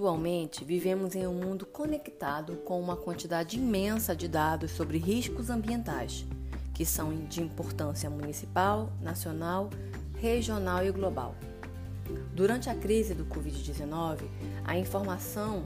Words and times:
Atualmente, 0.00 0.64
vivemos 0.64 1.14
em 1.14 1.26
um 1.26 1.34
mundo 1.34 1.66
conectado 1.66 2.56
com 2.64 2.80
uma 2.80 2.96
quantidade 2.96 3.58
imensa 3.58 4.16
de 4.16 4.28
dados 4.28 4.70
sobre 4.70 4.96
riscos 4.96 5.50
ambientais, 5.50 6.24
que 6.72 6.86
são 6.86 7.14
de 7.26 7.42
importância 7.42 8.08
municipal, 8.08 8.90
nacional, 9.02 9.68
regional 10.18 10.82
e 10.86 10.90
global. 10.90 11.34
Durante 12.34 12.70
a 12.70 12.74
crise 12.74 13.12
do 13.12 13.26
Covid-19, 13.26 14.22
a 14.64 14.78
informação 14.78 15.64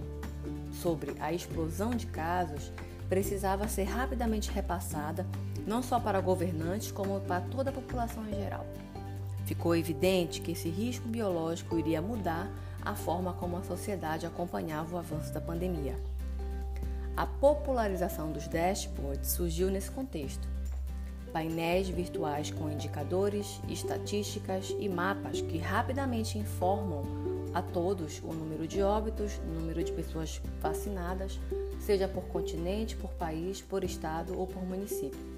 sobre 0.73 1.14
a 1.21 1.32
explosão 1.32 1.91
de 1.91 2.07
casos 2.07 2.73
precisava 3.09 3.69
ser 3.69 3.85
rapidamente 3.85 4.51
repassada 4.51 5.25
não 5.64 5.80
só 5.80 6.01
para 6.01 6.21
governantes, 6.21 6.91
como 6.91 7.21
para 7.21 7.41
toda 7.41 7.71
a 7.71 7.73
população 7.73 8.29
em 8.29 8.35
geral. 8.35 8.66
Ficou 9.46 9.77
evidente 9.77 10.41
que 10.41 10.51
esse 10.51 10.69
risco 10.69 11.07
biológico 11.07 11.79
iria 11.79 12.03
mudar 12.03 12.51
a 12.85 12.95
forma 12.95 13.33
como 13.33 13.57
a 13.57 13.63
sociedade 13.63 14.27
acompanhava 14.27 14.97
o 14.97 14.99
avanço 14.99 15.33
da 15.33 15.41
pandemia. 15.41 15.99
A 17.17 17.27
popularização 17.27 18.33
dos 18.33 18.49
dashboards 18.49 19.31
surgiu 19.31 19.71
nesse 19.71 19.91
contexto. 19.91 20.47
Painéis 21.33 21.89
virtuais 21.89 22.51
com 22.51 22.71
indicadores, 22.71 23.61
estatísticas 23.69 24.75
e 24.79 24.89
mapas 24.89 25.41
que 25.41 25.59
rapidamente 25.59 26.39
informam 26.39 27.03
a 27.53 27.63
todos 27.63 28.21
o 28.23 28.33
número 28.33 28.67
de 28.67 28.83
óbitos, 28.83 29.39
o 29.39 29.61
número 29.61 29.82
de 29.82 29.93
pessoas 29.93 30.41
vacinadas, 30.61 31.39
seja 31.81 32.09
por 32.09 32.25
continente, 32.25 32.97
por 32.97 33.11
país, 33.11 33.61
por 33.61 33.85
estado 33.85 34.39
ou 34.39 34.47
por 34.47 34.65
município. 34.65 35.34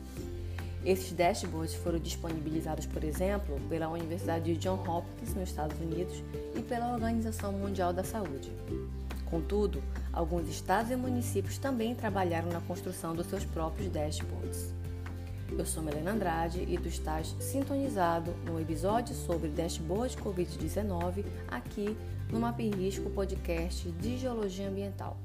Esses 0.86 1.12
dashboards 1.12 1.74
foram 1.74 1.98
disponibilizados, 1.98 2.86
por 2.86 3.02
exemplo, 3.02 3.58
pela 3.68 3.88
Universidade 3.88 4.54
de 4.54 4.56
Johns 4.56 4.86
Hopkins, 4.86 5.34
nos 5.34 5.48
Estados 5.48 5.76
Unidos, 5.80 6.22
e 6.54 6.62
pela 6.62 6.92
Organização 6.92 7.52
Mundial 7.52 7.92
da 7.92 8.04
Saúde. 8.04 8.52
Contudo, 9.24 9.82
alguns 10.12 10.48
estados 10.48 10.92
e 10.92 10.94
municípios 10.94 11.58
também 11.58 11.92
trabalharam 11.92 12.52
na 12.52 12.60
construção 12.60 13.16
dos 13.16 13.26
seus 13.26 13.44
próprios 13.44 13.90
dashboards. 13.90 14.72
Eu 15.50 15.66
sou 15.66 15.82
Melena 15.82 16.12
Andrade 16.12 16.64
e 16.68 16.78
tu 16.78 16.86
estás 16.86 17.34
sintonizado 17.40 18.32
no 18.44 18.60
episódio 18.60 19.12
sobre 19.12 19.48
dashboard 19.48 20.16
Covid-19 20.18 21.24
aqui 21.48 21.96
no 22.30 22.38
Map 22.38 22.60
Risco 22.60 23.10
Podcast 23.10 23.90
de 23.90 24.16
Geologia 24.18 24.68
Ambiental. 24.68 25.16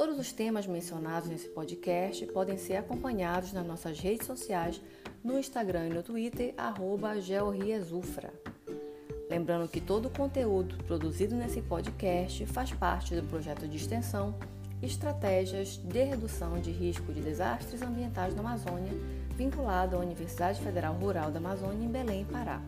Todos 0.00 0.18
os 0.18 0.32
temas 0.32 0.66
mencionados 0.66 1.28
nesse 1.28 1.46
podcast 1.50 2.24
podem 2.28 2.56
ser 2.56 2.76
acompanhados 2.76 3.52
nas 3.52 3.66
nossas 3.66 4.00
redes 4.00 4.26
sociais, 4.26 4.80
no 5.22 5.38
Instagram 5.38 5.88
e 5.88 5.92
no 5.92 6.02
Twitter, 6.02 6.54
georriesufra. 7.20 8.32
Lembrando 9.28 9.68
que 9.68 9.78
todo 9.78 10.06
o 10.06 10.10
conteúdo 10.10 10.82
produzido 10.84 11.34
nesse 11.34 11.60
podcast 11.60 12.46
faz 12.46 12.72
parte 12.72 13.14
do 13.14 13.22
projeto 13.24 13.68
de 13.68 13.76
extensão 13.76 14.34
Estratégias 14.82 15.76
de 15.76 16.02
Redução 16.02 16.58
de 16.58 16.70
Risco 16.70 17.12
de 17.12 17.20
Desastres 17.20 17.82
Ambientais 17.82 18.34
na 18.34 18.40
Amazônia, 18.40 18.94
vinculado 19.36 19.96
à 19.96 19.98
Universidade 19.98 20.62
Federal 20.62 20.94
Rural 20.94 21.30
da 21.30 21.40
Amazônia 21.40 21.84
em 21.84 21.90
Belém, 21.90 22.24
Pará. 22.24 22.62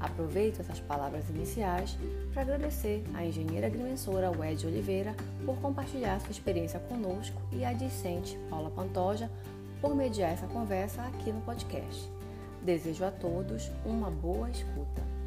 Aproveito 0.00 0.60
essas 0.60 0.80
palavras 0.80 1.28
iniciais 1.28 1.96
para 2.32 2.42
agradecer 2.42 3.04
à 3.12 3.24
engenheira 3.24 3.66
agrimensora 3.66 4.30
Wed 4.30 4.66
Oliveira 4.66 5.14
por 5.44 5.56
compartilhar 5.60 6.18
sua 6.20 6.30
experiência 6.30 6.80
conosco 6.80 7.40
e 7.52 7.64
a 7.64 7.74
discente 7.74 8.38
Paula 8.48 8.70
Pantoja 8.70 9.30
por 9.78 9.94
mediar 9.94 10.32
essa 10.32 10.46
conversa 10.46 11.02
aqui 11.02 11.30
no 11.30 11.42
podcast. 11.42 12.10
Desejo 12.62 13.04
a 13.04 13.10
todos 13.10 13.70
uma 13.84 14.10
boa 14.10 14.50
escuta. 14.50 15.19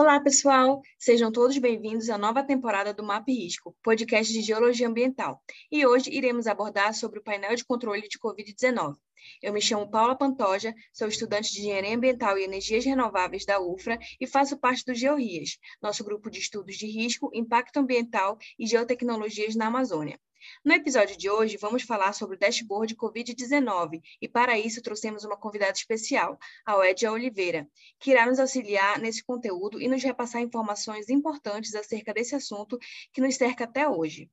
Olá, 0.00 0.20
pessoal! 0.20 0.80
Sejam 0.96 1.32
todos 1.32 1.58
bem-vindos 1.58 2.08
à 2.08 2.16
nova 2.16 2.40
temporada 2.44 2.94
do 2.94 3.02
MAP 3.02 3.30
Risco, 3.30 3.76
podcast 3.82 4.32
de 4.32 4.42
Geologia 4.42 4.86
Ambiental. 4.86 5.42
E 5.72 5.84
hoje 5.84 6.08
iremos 6.08 6.46
abordar 6.46 6.94
sobre 6.94 7.18
o 7.18 7.22
painel 7.22 7.56
de 7.56 7.64
controle 7.64 8.08
de 8.08 8.16
Covid-19. 8.16 8.94
Eu 9.42 9.52
me 9.52 9.60
chamo 9.60 9.90
Paula 9.90 10.16
Pantoja, 10.16 10.72
sou 10.92 11.08
estudante 11.08 11.52
de 11.52 11.62
Engenharia 11.62 11.96
Ambiental 11.96 12.38
e 12.38 12.44
Energias 12.44 12.84
Renováveis 12.84 13.44
da 13.44 13.58
UFRA 13.58 13.98
e 14.20 14.26
faço 14.28 14.56
parte 14.56 14.84
do 14.84 14.94
GeoRias, 14.94 15.58
nosso 15.82 16.04
grupo 16.04 16.30
de 16.30 16.38
estudos 16.38 16.76
de 16.76 16.86
risco, 16.86 17.28
impacto 17.34 17.78
ambiental 17.78 18.38
e 18.56 18.68
geotecnologias 18.68 19.56
na 19.56 19.66
Amazônia. 19.66 20.16
No 20.64 20.72
episódio 20.72 21.16
de 21.16 21.28
hoje, 21.28 21.56
vamos 21.56 21.82
falar 21.82 22.12
sobre 22.12 22.36
o 22.36 22.38
dashboard 22.38 22.94
Covid-19 22.94 24.00
e, 24.20 24.28
para 24.28 24.58
isso, 24.58 24.82
trouxemos 24.82 25.24
uma 25.24 25.36
convidada 25.36 25.72
especial, 25.72 26.38
a 26.64 26.88
Edia 26.88 27.12
Oliveira, 27.12 27.68
que 27.98 28.10
irá 28.10 28.26
nos 28.26 28.38
auxiliar 28.38 28.98
nesse 28.98 29.24
conteúdo 29.24 29.80
e 29.80 29.88
nos 29.88 30.02
repassar 30.02 30.42
informações 30.42 31.08
importantes 31.08 31.74
acerca 31.74 32.12
desse 32.12 32.34
assunto 32.34 32.78
que 33.12 33.20
nos 33.20 33.36
cerca 33.36 33.64
até 33.64 33.88
hoje. 33.88 34.30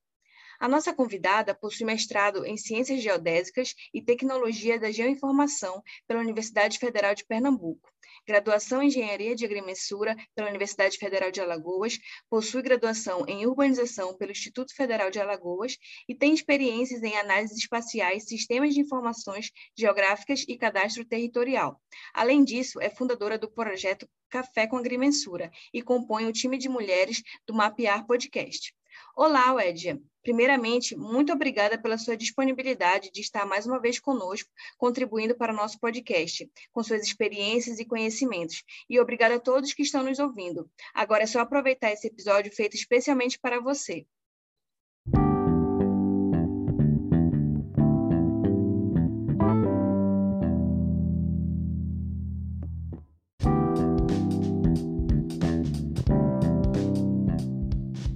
A 0.58 0.68
nossa 0.68 0.94
convidada 0.94 1.54
possui 1.54 1.84
mestrado 1.84 2.46
em 2.46 2.56
Ciências 2.56 3.02
Geodésicas 3.02 3.74
e 3.92 4.00
Tecnologia 4.00 4.78
da 4.78 4.90
Geoinformação 4.90 5.82
pela 6.06 6.20
Universidade 6.20 6.78
Federal 6.78 7.14
de 7.14 7.26
Pernambuco, 7.26 7.90
graduação 8.26 8.82
em 8.82 8.88
Engenharia 8.88 9.34
de 9.34 9.44
Agrimensura 9.44 10.16
pela 10.34 10.48
Universidade 10.48 10.98
Federal 10.98 11.30
de 11.30 11.40
Alagoas, 11.40 11.98
possui 12.28 12.62
graduação 12.62 13.24
em 13.28 13.46
Urbanização 13.46 14.16
pelo 14.16 14.32
Instituto 14.32 14.74
Federal 14.74 15.10
de 15.10 15.20
Alagoas 15.20 15.76
e 16.08 16.14
tem 16.14 16.34
experiências 16.34 17.02
em 17.02 17.16
análises 17.16 17.58
espaciais, 17.58 18.24
sistemas 18.24 18.74
de 18.74 18.80
informações 18.80 19.50
geográficas 19.76 20.44
e 20.48 20.56
cadastro 20.56 21.04
territorial. 21.04 21.80
Além 22.12 22.44
disso, 22.44 22.80
é 22.80 22.90
fundadora 22.90 23.38
do 23.38 23.50
projeto 23.50 24.08
Café 24.28 24.66
com 24.66 24.76
Agrimensura 24.76 25.50
e 25.72 25.80
compõe 25.82 26.26
o 26.26 26.32
time 26.32 26.58
de 26.58 26.68
mulheres 26.68 27.22
do 27.46 27.54
Mapear 27.54 28.06
Podcast. 28.06 28.74
Olá, 29.14 29.52
Wedia. 29.54 30.00
Primeiramente, 30.26 30.96
muito 30.96 31.32
obrigada 31.32 31.78
pela 31.78 31.96
sua 31.96 32.16
disponibilidade 32.16 33.12
de 33.12 33.20
estar 33.20 33.46
mais 33.46 33.64
uma 33.64 33.78
vez 33.78 34.00
conosco, 34.00 34.50
contribuindo 34.76 35.36
para 35.36 35.52
o 35.52 35.56
nosso 35.56 35.78
podcast, 35.78 36.50
com 36.72 36.82
suas 36.82 37.06
experiências 37.06 37.78
e 37.78 37.84
conhecimentos. 37.84 38.64
E 38.90 38.98
obrigada 38.98 39.36
a 39.36 39.38
todos 39.38 39.72
que 39.72 39.84
estão 39.84 40.02
nos 40.02 40.18
ouvindo. 40.18 40.68
Agora 40.92 41.22
é 41.22 41.26
só 41.26 41.38
aproveitar 41.38 41.92
esse 41.92 42.08
episódio 42.08 42.50
feito 42.52 42.74
especialmente 42.74 43.38
para 43.38 43.60
você. 43.60 44.04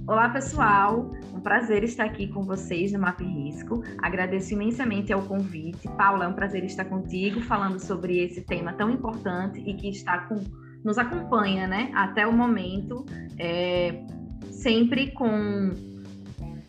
Olá, 0.05 0.27
pessoal. 0.27 1.09
Um 1.41 1.43
prazer 1.43 1.83
estar 1.83 2.03
aqui 2.03 2.27
com 2.27 2.43
vocês 2.43 2.91
no 2.91 2.99
Map 2.99 3.19
Risco. 3.19 3.81
Agradeço 3.97 4.53
imensamente 4.53 5.11
ao 5.11 5.23
convite. 5.23 5.87
Paula, 5.97 6.25
é 6.25 6.27
um 6.27 6.33
prazer 6.33 6.63
estar 6.63 6.85
contigo 6.85 7.41
falando 7.41 7.79
sobre 7.79 8.19
esse 8.19 8.41
tema 8.41 8.73
tão 8.73 8.91
importante 8.91 9.59
e 9.59 9.73
que 9.73 9.89
está 9.89 10.19
com, 10.27 10.35
nos 10.83 10.99
acompanha, 10.99 11.65
né, 11.65 11.89
até 11.95 12.27
o 12.27 12.31
momento, 12.31 13.03
é, 13.39 14.05
sempre 14.51 15.09
com 15.13 15.71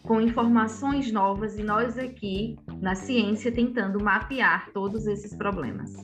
com 0.05 0.21
informações 0.21 1.13
novas 1.13 1.59
e 1.59 1.63
nós 1.63 1.97
aqui 1.97 2.59
na 2.81 2.95
ciência 2.95 3.53
tentando 3.53 4.03
mapear 4.03 4.71
todos 4.73 5.07
esses 5.07 5.37
problemas. 5.37 5.95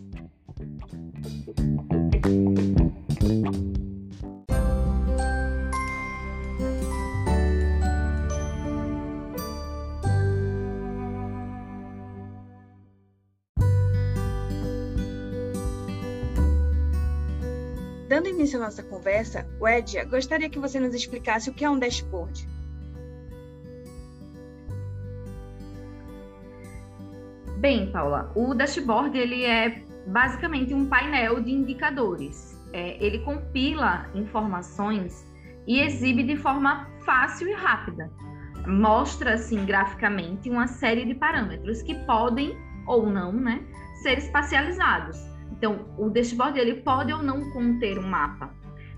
Início 18.38 18.60
à 18.60 18.64
nossa 18.64 18.82
conversa, 18.84 19.46
Wedia, 19.60 20.04
gostaria 20.04 20.48
que 20.48 20.58
você 20.58 20.78
nos 20.78 20.94
explicasse 20.94 21.50
o 21.50 21.54
que 21.54 21.64
é 21.64 21.70
um 21.70 21.78
dashboard. 21.78 22.48
Bem, 27.58 27.90
Paula, 27.90 28.30
o 28.36 28.54
dashboard 28.54 29.18
ele 29.18 29.44
é 29.44 29.82
basicamente 30.06 30.72
um 30.72 30.86
painel 30.86 31.42
de 31.42 31.50
indicadores. 31.50 32.56
É, 32.72 33.04
ele 33.04 33.18
compila 33.20 34.08
informações 34.14 35.26
e 35.66 35.80
exibe 35.80 36.22
de 36.22 36.36
forma 36.36 36.88
fácil 37.04 37.48
e 37.48 37.52
rápida. 37.52 38.08
Mostra, 38.66 39.34
assim, 39.34 39.64
graficamente 39.64 40.48
uma 40.48 40.68
série 40.68 41.04
de 41.04 41.14
parâmetros 41.14 41.82
que 41.82 41.94
podem 42.06 42.56
ou 42.86 43.10
não, 43.10 43.32
né, 43.32 43.60
ser 44.02 44.18
espacializados. 44.18 45.18
Então, 45.58 45.86
o 45.98 46.08
dashboard 46.08 46.58
ele 46.58 46.74
pode 46.74 47.12
ou 47.12 47.20
não 47.20 47.50
conter 47.50 47.98
um 47.98 48.06
mapa, 48.06 48.54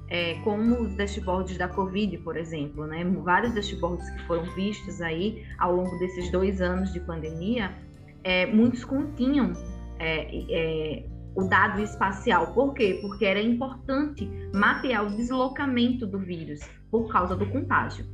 é, 0.09 0.35
como 0.45 0.83
os 0.83 0.95
dashboards 0.95 1.57
da 1.57 1.67
Covid, 1.69 2.19
por 2.19 2.37
exemplo, 2.37 2.87
né? 2.87 3.03
Vários 3.05 3.55
dashboards 3.55 4.09
que 4.11 4.27
foram 4.27 4.45
vistos 4.55 5.01
aí 5.01 5.47
ao 5.59 5.75
longo 5.75 5.99
desses 5.99 6.31
dois 6.31 6.61
anos 6.61 6.93
de 6.93 7.01
pandemia, 7.01 7.75
é, 8.23 8.45
muitos 8.47 8.85
continham 8.85 9.53
é, 9.99 10.29
é 10.51 11.05
o 11.35 11.45
dado 11.45 11.81
espacial. 11.81 12.53
Por 12.53 12.75
quê? 12.75 12.99
Porque 13.01 13.25
era 13.25 13.41
importante 13.41 14.29
mapear 14.53 15.07
o 15.07 15.17
deslocamento 15.17 16.07
do 16.07 16.19
vírus 16.19 16.61
por 16.91 17.09
causa 17.11 17.37
do 17.37 17.47
contágio. 17.47 18.05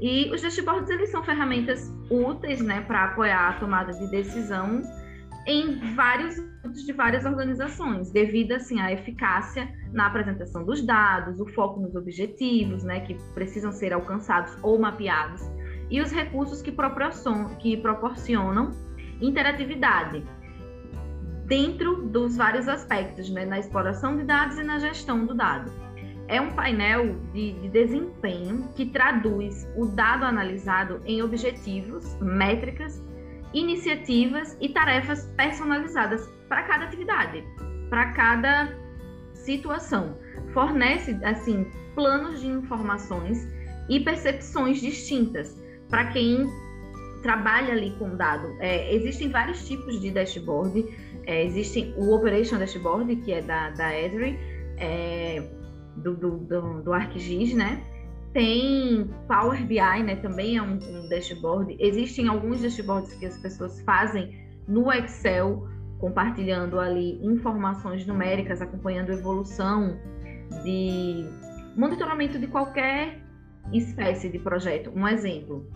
E 0.00 0.28
os 0.34 0.42
dashboards 0.42 0.90
eles 0.90 1.10
são 1.10 1.22
ferramentas 1.22 1.92
úteis, 2.10 2.60
né, 2.60 2.80
para 2.80 3.04
apoiar 3.04 3.50
a 3.50 3.52
tomada 3.60 3.92
de 3.92 4.10
decisão 4.10 4.82
em 5.46 5.94
vários 5.94 6.36
de 6.80 6.92
várias 6.92 7.24
organizações, 7.26 8.10
devido 8.10 8.52
assim 8.52 8.80
à 8.80 8.92
eficácia 8.92 9.68
na 9.92 10.06
apresentação 10.06 10.64
dos 10.64 10.80
dados, 10.84 11.38
o 11.38 11.46
foco 11.46 11.80
nos 11.80 11.94
objetivos, 11.94 12.82
né, 12.82 13.00
que 13.00 13.14
precisam 13.34 13.70
ser 13.72 13.92
alcançados 13.92 14.56
ou 14.62 14.78
mapeados, 14.78 15.42
e 15.90 16.00
os 16.00 16.10
recursos 16.10 16.62
que 16.62 16.72
proporcionam, 16.72 17.54
que 17.56 17.76
proporcionam 17.76 18.70
interatividade 19.20 20.24
dentro 21.44 22.06
dos 22.08 22.36
vários 22.36 22.68
aspectos, 22.68 23.28
né, 23.28 23.44
na 23.44 23.58
exploração 23.58 24.16
de 24.16 24.24
dados 24.24 24.56
e 24.56 24.62
na 24.62 24.78
gestão 24.78 25.26
do 25.26 25.34
dado. 25.34 25.70
É 26.28 26.40
um 26.40 26.52
painel 26.52 27.16
de, 27.34 27.52
de 27.60 27.68
desempenho 27.68 28.68
que 28.74 28.86
traduz 28.86 29.68
o 29.76 29.86
dado 29.86 30.24
analisado 30.24 31.02
em 31.04 31.20
objetivos, 31.20 32.16
métricas 32.20 33.02
iniciativas 33.54 34.56
e 34.60 34.68
tarefas 34.68 35.26
personalizadas 35.36 36.26
para 36.48 36.62
cada 36.64 36.84
atividade, 36.84 37.44
para 37.88 38.12
cada 38.12 38.76
situação. 39.34 40.16
Fornece, 40.52 41.18
assim, 41.24 41.66
planos 41.94 42.40
de 42.40 42.48
informações 42.48 43.46
e 43.88 44.00
percepções 44.00 44.80
distintas 44.80 45.60
para 45.88 46.06
quem 46.06 46.46
trabalha 47.22 47.72
ali 47.72 47.94
com 47.98 48.16
dado. 48.16 48.48
É, 48.58 48.94
existem 48.94 49.28
vários 49.28 49.66
tipos 49.66 50.00
de 50.00 50.10
dashboard. 50.10 50.84
É, 51.26 51.44
existe 51.44 51.94
o 51.96 52.14
Operation 52.14 52.58
Dashboard, 52.58 53.14
que 53.16 53.32
é 53.32 53.40
da, 53.42 53.70
da 53.70 53.98
Esri, 53.98 54.38
é, 54.76 55.42
do, 55.96 56.16
do, 56.16 56.38
do, 56.38 56.82
do 56.82 56.92
ArcGIS, 56.92 57.54
né? 57.54 57.80
Tem 58.32 59.10
Power 59.28 59.64
BI, 59.66 60.02
né? 60.04 60.16
Também 60.16 60.56
é 60.56 60.62
um, 60.62 60.74
um 60.74 61.08
dashboard. 61.08 61.76
Existem 61.78 62.28
alguns 62.28 62.62
dashboards 62.62 63.12
que 63.14 63.26
as 63.26 63.36
pessoas 63.38 63.80
fazem 63.82 64.40
no 64.66 64.90
Excel, 64.92 65.68
compartilhando 65.98 66.80
ali 66.80 67.24
informações 67.24 68.06
numéricas, 68.06 68.62
acompanhando 68.62 69.10
a 69.10 69.14
evolução 69.14 69.98
de 70.64 71.26
monitoramento 71.76 72.38
de 72.38 72.46
qualquer 72.46 73.22
espécie 73.72 74.28
de 74.28 74.38
projeto. 74.38 74.90
Um 74.94 75.06
exemplo, 75.06 75.66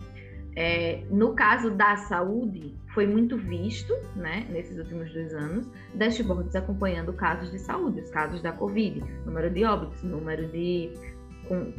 é, 0.55 1.03
no 1.09 1.33
caso 1.33 1.71
da 1.71 1.95
saúde, 1.95 2.75
foi 2.93 3.07
muito 3.07 3.37
visto, 3.37 3.93
né, 4.15 4.45
nesses 4.49 4.77
últimos 4.77 5.13
dois 5.13 5.33
anos, 5.33 5.69
dashboards 5.93 6.55
acompanhando 6.55 7.13
casos 7.13 7.51
de 7.51 7.59
saúde, 7.59 8.01
os 8.01 8.09
casos 8.09 8.41
da 8.41 8.51
Covid, 8.51 9.03
número 9.25 9.49
de 9.49 9.63
óbitos, 9.63 10.01
número 10.03 10.47
de 10.47 10.91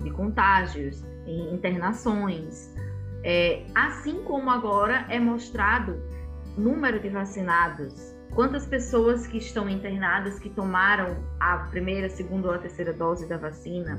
de 0.03 0.11
contágios, 0.11 1.05
em 1.26 1.55
internações. 1.55 2.75
É, 3.25 3.65
assim 3.75 4.23
como 4.25 4.50
agora 4.50 5.06
é 5.09 5.19
mostrado 5.19 6.00
número 6.56 7.00
de 7.00 7.09
vacinados, 7.09 8.15
quantas 8.35 8.67
pessoas 8.67 9.26
que 9.26 9.38
estão 9.38 9.69
internadas 9.69 10.38
que 10.38 10.49
tomaram 10.50 11.17
a 11.41 11.59
primeira, 11.70 12.09
segunda 12.09 12.49
ou 12.49 12.55
a 12.55 12.59
terceira 12.59 12.93
dose 12.93 13.29
da 13.29 13.37
vacina, 13.37 13.99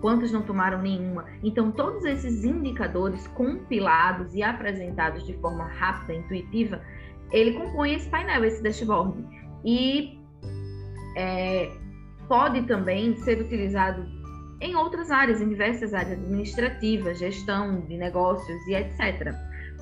quantos 0.00 0.30
não 0.32 0.42
tomaram 0.42 0.82
nenhuma. 0.82 1.24
Então, 1.42 1.72
todos 1.72 2.04
esses 2.04 2.44
indicadores 2.44 3.26
compilados 3.28 4.34
e 4.34 4.42
apresentados 4.42 5.26
de 5.26 5.34
forma 5.34 5.64
rápida, 5.64 6.14
intuitiva, 6.14 6.80
ele 7.32 7.54
compõe 7.54 7.94
esse 7.94 8.08
painel, 8.08 8.44
esse 8.44 8.62
dashboard. 8.62 9.24
E 9.64 10.18
é, 11.16 11.72
pode 12.28 12.62
também 12.62 13.16
ser 13.16 13.40
utilizado 13.40 14.06
em 14.66 14.74
outras 14.74 15.10
áreas, 15.10 15.40
em 15.40 15.48
diversas 15.48 15.94
áreas 15.94 16.18
administrativas, 16.18 17.18
gestão 17.18 17.80
de 17.80 17.96
negócios 17.96 18.66
e 18.66 18.74
etc. 18.74 19.32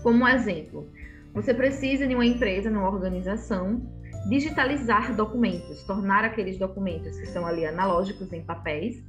Como 0.02 0.28
exemplo, 0.28 0.88
você 1.32 1.54
precisa 1.54 2.06
de 2.06 2.14
uma 2.14 2.24
empresa, 2.24 2.70
numa 2.70 2.88
organização, 2.88 3.82
digitalizar 4.28 5.14
documentos, 5.14 5.82
tornar 5.84 6.24
aqueles 6.24 6.58
documentos 6.58 7.18
que 7.18 7.26
são 7.26 7.46
ali 7.46 7.66
analógicos 7.66 8.32
em 8.32 8.42
papéis, 8.42 9.02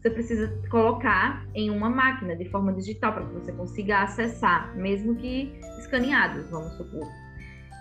você 0.00 0.10
precisa 0.10 0.52
colocar 0.70 1.46
em 1.54 1.70
uma 1.70 1.88
máquina 1.88 2.36
de 2.36 2.44
forma 2.50 2.74
digital 2.74 3.14
para 3.14 3.26
que 3.26 3.32
você 3.32 3.52
consiga 3.52 4.02
acessar, 4.02 4.76
mesmo 4.76 5.14
que 5.16 5.58
escaneados, 5.78 6.48
vamos 6.50 6.74
supor. 6.74 7.23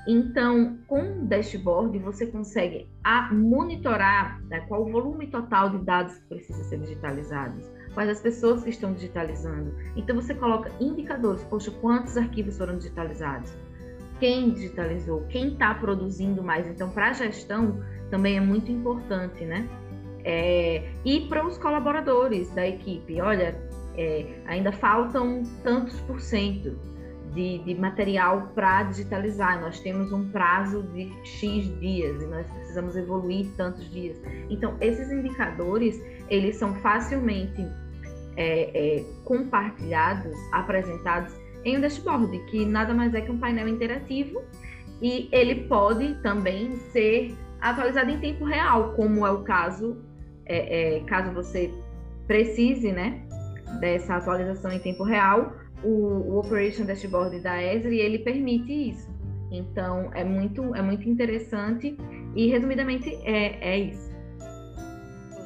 Então, 0.05 0.77
com 0.87 1.21
o 1.21 1.25
dashboard, 1.25 1.97
você 1.99 2.27
consegue 2.27 2.89
monitorar 3.31 4.41
né, 4.45 4.59
qual 4.67 4.83
o 4.83 4.91
volume 4.91 5.27
total 5.27 5.69
de 5.69 5.77
dados 5.77 6.15
que 6.17 6.27
precisa 6.27 6.61
ser 6.65 6.79
digitalizados, 6.79 7.71
quais 7.93 8.09
as 8.09 8.19
pessoas 8.19 8.63
que 8.63 8.69
estão 8.69 8.93
digitalizando. 8.93 9.73
Então, 9.95 10.15
você 10.15 10.33
coloca 10.33 10.69
indicadores, 10.79 11.43
poxa, 11.45 11.71
quantos 11.71 12.17
arquivos 12.17 12.57
foram 12.57 12.77
digitalizados? 12.77 13.53
Quem 14.19 14.51
digitalizou? 14.51 15.21
Quem 15.29 15.53
está 15.53 15.73
produzindo 15.73 16.43
mais? 16.43 16.67
Então, 16.67 16.89
para 16.89 17.09
a 17.09 17.13
gestão, 17.13 17.81
também 18.09 18.37
é 18.37 18.41
muito 18.41 18.71
importante, 18.71 19.45
né? 19.45 19.67
É, 20.25 20.89
e 21.03 21.21
para 21.27 21.45
os 21.45 21.57
colaboradores 21.57 22.49
da 22.51 22.67
equipe, 22.67 23.19
olha, 23.21 23.57
é, 23.97 24.25
ainda 24.45 24.71
faltam 24.71 25.43
tantos 25.63 25.99
por 26.01 26.19
cento 26.19 26.77
de, 27.33 27.59
de 27.59 27.75
material 27.75 28.51
para 28.53 28.83
digitalizar. 28.83 29.59
Nós 29.59 29.79
temos 29.79 30.11
um 30.11 30.29
prazo 30.29 30.83
de 30.93 31.11
X 31.23 31.79
dias 31.79 32.21
e 32.21 32.25
nós 32.27 32.45
precisamos 32.47 32.95
evoluir 32.95 33.47
tantos 33.57 33.89
dias. 33.89 34.21
Então, 34.49 34.77
esses 34.79 35.11
indicadores, 35.11 36.01
eles 36.29 36.55
são 36.55 36.75
facilmente 36.75 37.65
é, 38.35 38.97
é, 38.97 39.05
compartilhados, 39.25 40.35
apresentados 40.51 41.33
em 41.63 41.77
um 41.77 41.81
dashboard, 41.81 42.37
que 42.45 42.65
nada 42.65 42.93
mais 42.93 43.13
é 43.13 43.21
que 43.21 43.31
um 43.31 43.37
painel 43.37 43.67
interativo 43.67 44.41
e 45.01 45.29
ele 45.31 45.67
pode 45.67 46.15
também 46.21 46.75
ser 46.91 47.35
atualizado 47.61 48.11
em 48.11 48.19
tempo 48.19 48.43
real, 48.43 48.93
como 48.93 49.25
é 49.25 49.31
o 49.31 49.43
caso, 49.43 49.97
é, 50.45 50.97
é 50.97 50.99
caso 51.01 51.31
você 51.31 51.73
precise, 52.27 52.91
né, 52.91 53.21
dessa 53.79 54.15
atualização 54.15 54.71
em 54.71 54.79
tempo 54.79 55.03
real, 55.03 55.53
o, 55.83 56.33
o 56.33 56.39
Operation 56.39 56.85
Dashboard 56.85 57.39
da 57.39 57.61
Esri, 57.61 57.99
ele 57.99 58.19
permite 58.19 58.71
isso. 58.89 59.09
Então, 59.51 60.09
é 60.13 60.23
muito, 60.23 60.73
é 60.75 60.81
muito 60.81 61.07
interessante 61.07 61.95
e, 62.35 62.47
resumidamente, 62.47 63.09
é, 63.23 63.73
é 63.73 63.77
isso. 63.79 64.11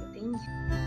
Entendi. 0.09 0.86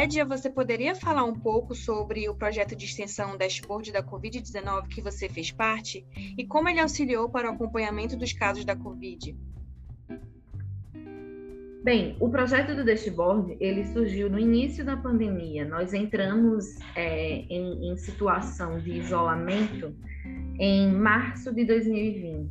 Edia, 0.00 0.24
você 0.24 0.48
poderia 0.48 0.94
falar 0.94 1.24
um 1.24 1.34
pouco 1.34 1.74
sobre 1.74 2.28
o 2.28 2.34
projeto 2.34 2.76
de 2.76 2.84
extensão 2.84 3.36
Dashboard 3.36 3.90
da 3.90 4.00
Covid-19 4.00 4.86
que 4.86 5.02
você 5.02 5.28
fez 5.28 5.50
parte 5.50 6.06
e 6.38 6.46
como 6.46 6.68
ele 6.68 6.78
auxiliou 6.78 7.28
para 7.28 7.50
o 7.50 7.54
acompanhamento 7.54 8.16
dos 8.16 8.32
casos 8.32 8.64
da 8.64 8.76
Covid? 8.76 9.36
Bem, 11.82 12.16
o 12.20 12.30
projeto 12.30 12.76
do 12.76 12.84
Dashboard 12.84 13.56
ele 13.58 13.86
surgiu 13.86 14.30
no 14.30 14.38
início 14.38 14.84
da 14.84 14.96
pandemia. 14.96 15.64
Nós 15.64 15.92
entramos 15.92 16.78
é, 16.94 17.40
em, 17.50 17.90
em 17.90 17.96
situação 17.96 18.78
de 18.78 18.92
isolamento 18.92 19.92
em 20.60 20.92
março 20.92 21.52
de 21.52 21.64
2020. 21.64 22.50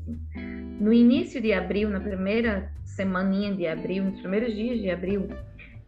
No 0.82 0.92
início 0.92 1.42
de 1.42 1.54
abril, 1.54 1.90
na 1.90 2.02
primeira 2.02 2.74
semaninha 2.84 3.56
de 3.56 3.66
abril, 3.68 4.04
nos 4.04 4.20
primeiros 4.20 4.54
dias 4.54 4.82
de 4.82 4.90
abril, 4.90 5.30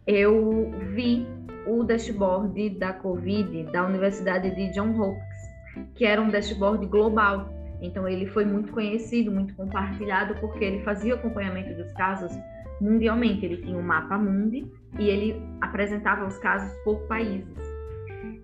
eu 0.06 0.72
vi 0.94 1.26
o 1.66 1.84
dashboard 1.84 2.70
da 2.70 2.92
Covid 2.92 3.64
da 3.64 3.86
Universidade 3.86 4.54
de 4.54 4.72
John 4.72 4.98
Hopkins, 4.98 5.94
que 5.94 6.04
era 6.04 6.20
um 6.20 6.28
dashboard 6.28 6.86
global. 6.86 7.48
Então, 7.80 8.06
ele 8.06 8.26
foi 8.26 8.44
muito 8.44 8.72
conhecido, 8.72 9.30
muito 9.30 9.54
compartilhado, 9.54 10.34
porque 10.40 10.64
ele 10.64 10.82
fazia 10.84 11.14
acompanhamento 11.14 11.74
dos 11.74 11.92
casos 11.94 12.32
mundialmente. 12.80 13.44
Ele 13.44 13.58
tinha 13.58 13.76
um 13.76 13.82
mapa 13.82 14.18
mundi 14.18 14.70
e 14.98 15.08
ele 15.08 15.42
apresentava 15.60 16.26
os 16.26 16.38
casos 16.38 16.72
por 16.84 16.98
países. 17.06 17.56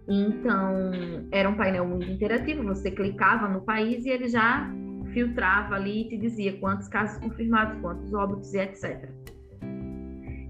Então, 0.08 0.90
era 1.32 1.48
um 1.48 1.54
painel 1.54 1.86
muito 1.86 2.10
interativo. 2.10 2.62
Você 2.64 2.90
clicava 2.90 3.48
no 3.48 3.60
país 3.62 4.04
e 4.04 4.10
ele 4.10 4.28
já 4.28 4.70
filtrava 5.12 5.74
ali 5.74 6.02
e 6.02 6.08
te 6.08 6.18
dizia 6.18 6.58
quantos 6.58 6.88
casos 6.88 7.18
confirmados, 7.18 7.80
quantos 7.80 8.12
óbitos 8.12 8.52
e 8.54 8.58
etc. 8.58 9.08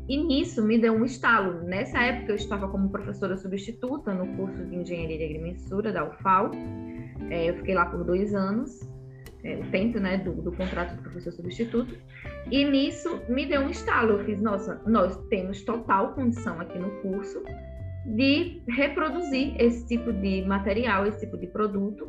E 0.09 0.17
nisso 0.17 0.65
me 0.65 0.79
deu 0.79 0.93
um 0.93 1.05
estalo. 1.05 1.65
Nessa 1.65 2.01
época 2.01 2.33
eu 2.33 2.37
estava 2.37 2.69
como 2.69 2.89
professora 2.91 3.37
substituta 3.37 4.15
no 4.15 4.37
curso 4.37 4.65
de 4.65 4.77
Engenharia 4.77 5.19
de 5.19 5.25
Agrimensura 5.25 5.93
da 5.93 6.09
UFAL. 6.09 6.51
É, 7.31 7.51
eu 7.51 7.57
fiquei 7.57 7.75
lá 7.75 7.87
por 7.87 8.05
dois 8.05 8.35
anos. 8.35 8.81
é, 9.45 9.57
o 9.57 9.71
tempo 9.71 9.99
né, 10.01 10.19
do, 10.19 10.33
do 10.43 10.53
contrato 10.53 10.97
do 10.97 11.03
professor 11.03 11.33
substituto. 11.33 11.97
E 12.51 12.65
nisso 12.65 13.21
me 13.29 13.47
deu 13.47 13.63
um 13.63 13.71
estalo. 13.71 14.13
Eu 14.13 14.25
fiz, 14.25 14.41
nossa, 14.41 14.83
nós 14.87 15.17
temos 15.29 15.63
total 15.63 16.15
condição 16.15 16.61
aqui 16.61 16.79
no 16.79 16.91
curso 17.03 17.43
de 18.15 18.63
reproduzir 18.69 19.55
esse 19.61 19.87
tipo 19.87 20.13
de 20.13 20.43
material, 20.43 21.07
esse 21.07 21.21
tipo 21.21 21.37
de 21.37 21.47
produto 21.49 22.07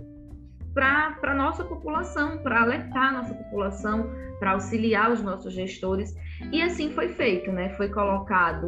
para 0.78 1.32
a 1.32 1.34
nossa 1.34 1.64
população, 1.66 2.38
para 2.44 2.62
alertar 2.62 3.10
a 3.10 3.12
nossa 3.14 3.34
população, 3.34 4.12
para 4.40 4.52
auxiliar 4.52 5.12
os 5.12 5.24
nossos 5.24 5.52
gestores. 5.52 6.16
E 6.52 6.62
assim 6.62 6.92
foi 6.92 7.10
feito, 7.10 7.52
né? 7.52 7.70
Foi 7.70 7.90
colocado 7.90 8.68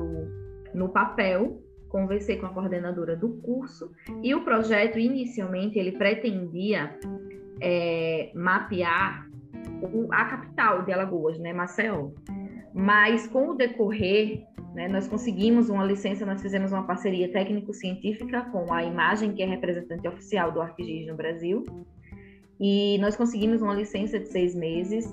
no 0.73 0.89
papel, 0.89 1.61
conversei 1.87 2.37
com 2.37 2.47
a 2.47 2.49
coordenadora 2.49 3.15
do 3.15 3.29
curso, 3.43 3.91
e 4.23 4.33
o 4.33 4.43
projeto, 4.43 4.97
inicialmente, 4.97 5.77
ele 5.77 5.91
pretendia 5.91 6.97
é, 7.61 8.31
mapear 8.33 9.27
o, 9.83 10.11
a 10.11 10.25
capital 10.25 10.81
de 10.81 10.91
Alagoas, 10.91 11.37
né, 11.37 11.53
Maceió. 11.53 12.09
Mas 12.73 13.27
com 13.27 13.49
o 13.49 13.53
decorrer, 13.55 14.43
né, 14.73 14.87
nós 14.87 15.07
conseguimos 15.07 15.69
uma 15.69 15.83
licença, 15.83 16.25
nós 16.25 16.41
fizemos 16.41 16.71
uma 16.71 16.87
parceria 16.87 17.31
técnico-científica 17.31 18.41
com 18.51 18.73
a 18.73 18.83
Imagem, 18.83 19.33
que 19.33 19.43
é 19.43 19.45
representante 19.45 20.07
oficial 20.07 20.51
do 20.51 20.59
ArcGIS 20.59 21.07
no 21.07 21.15
Brasil, 21.15 21.63
e 22.59 22.97
nós 22.99 23.15
conseguimos 23.15 23.61
uma 23.61 23.73
licença 23.73 24.19
de 24.19 24.27
seis 24.27 24.53
meses, 24.53 25.05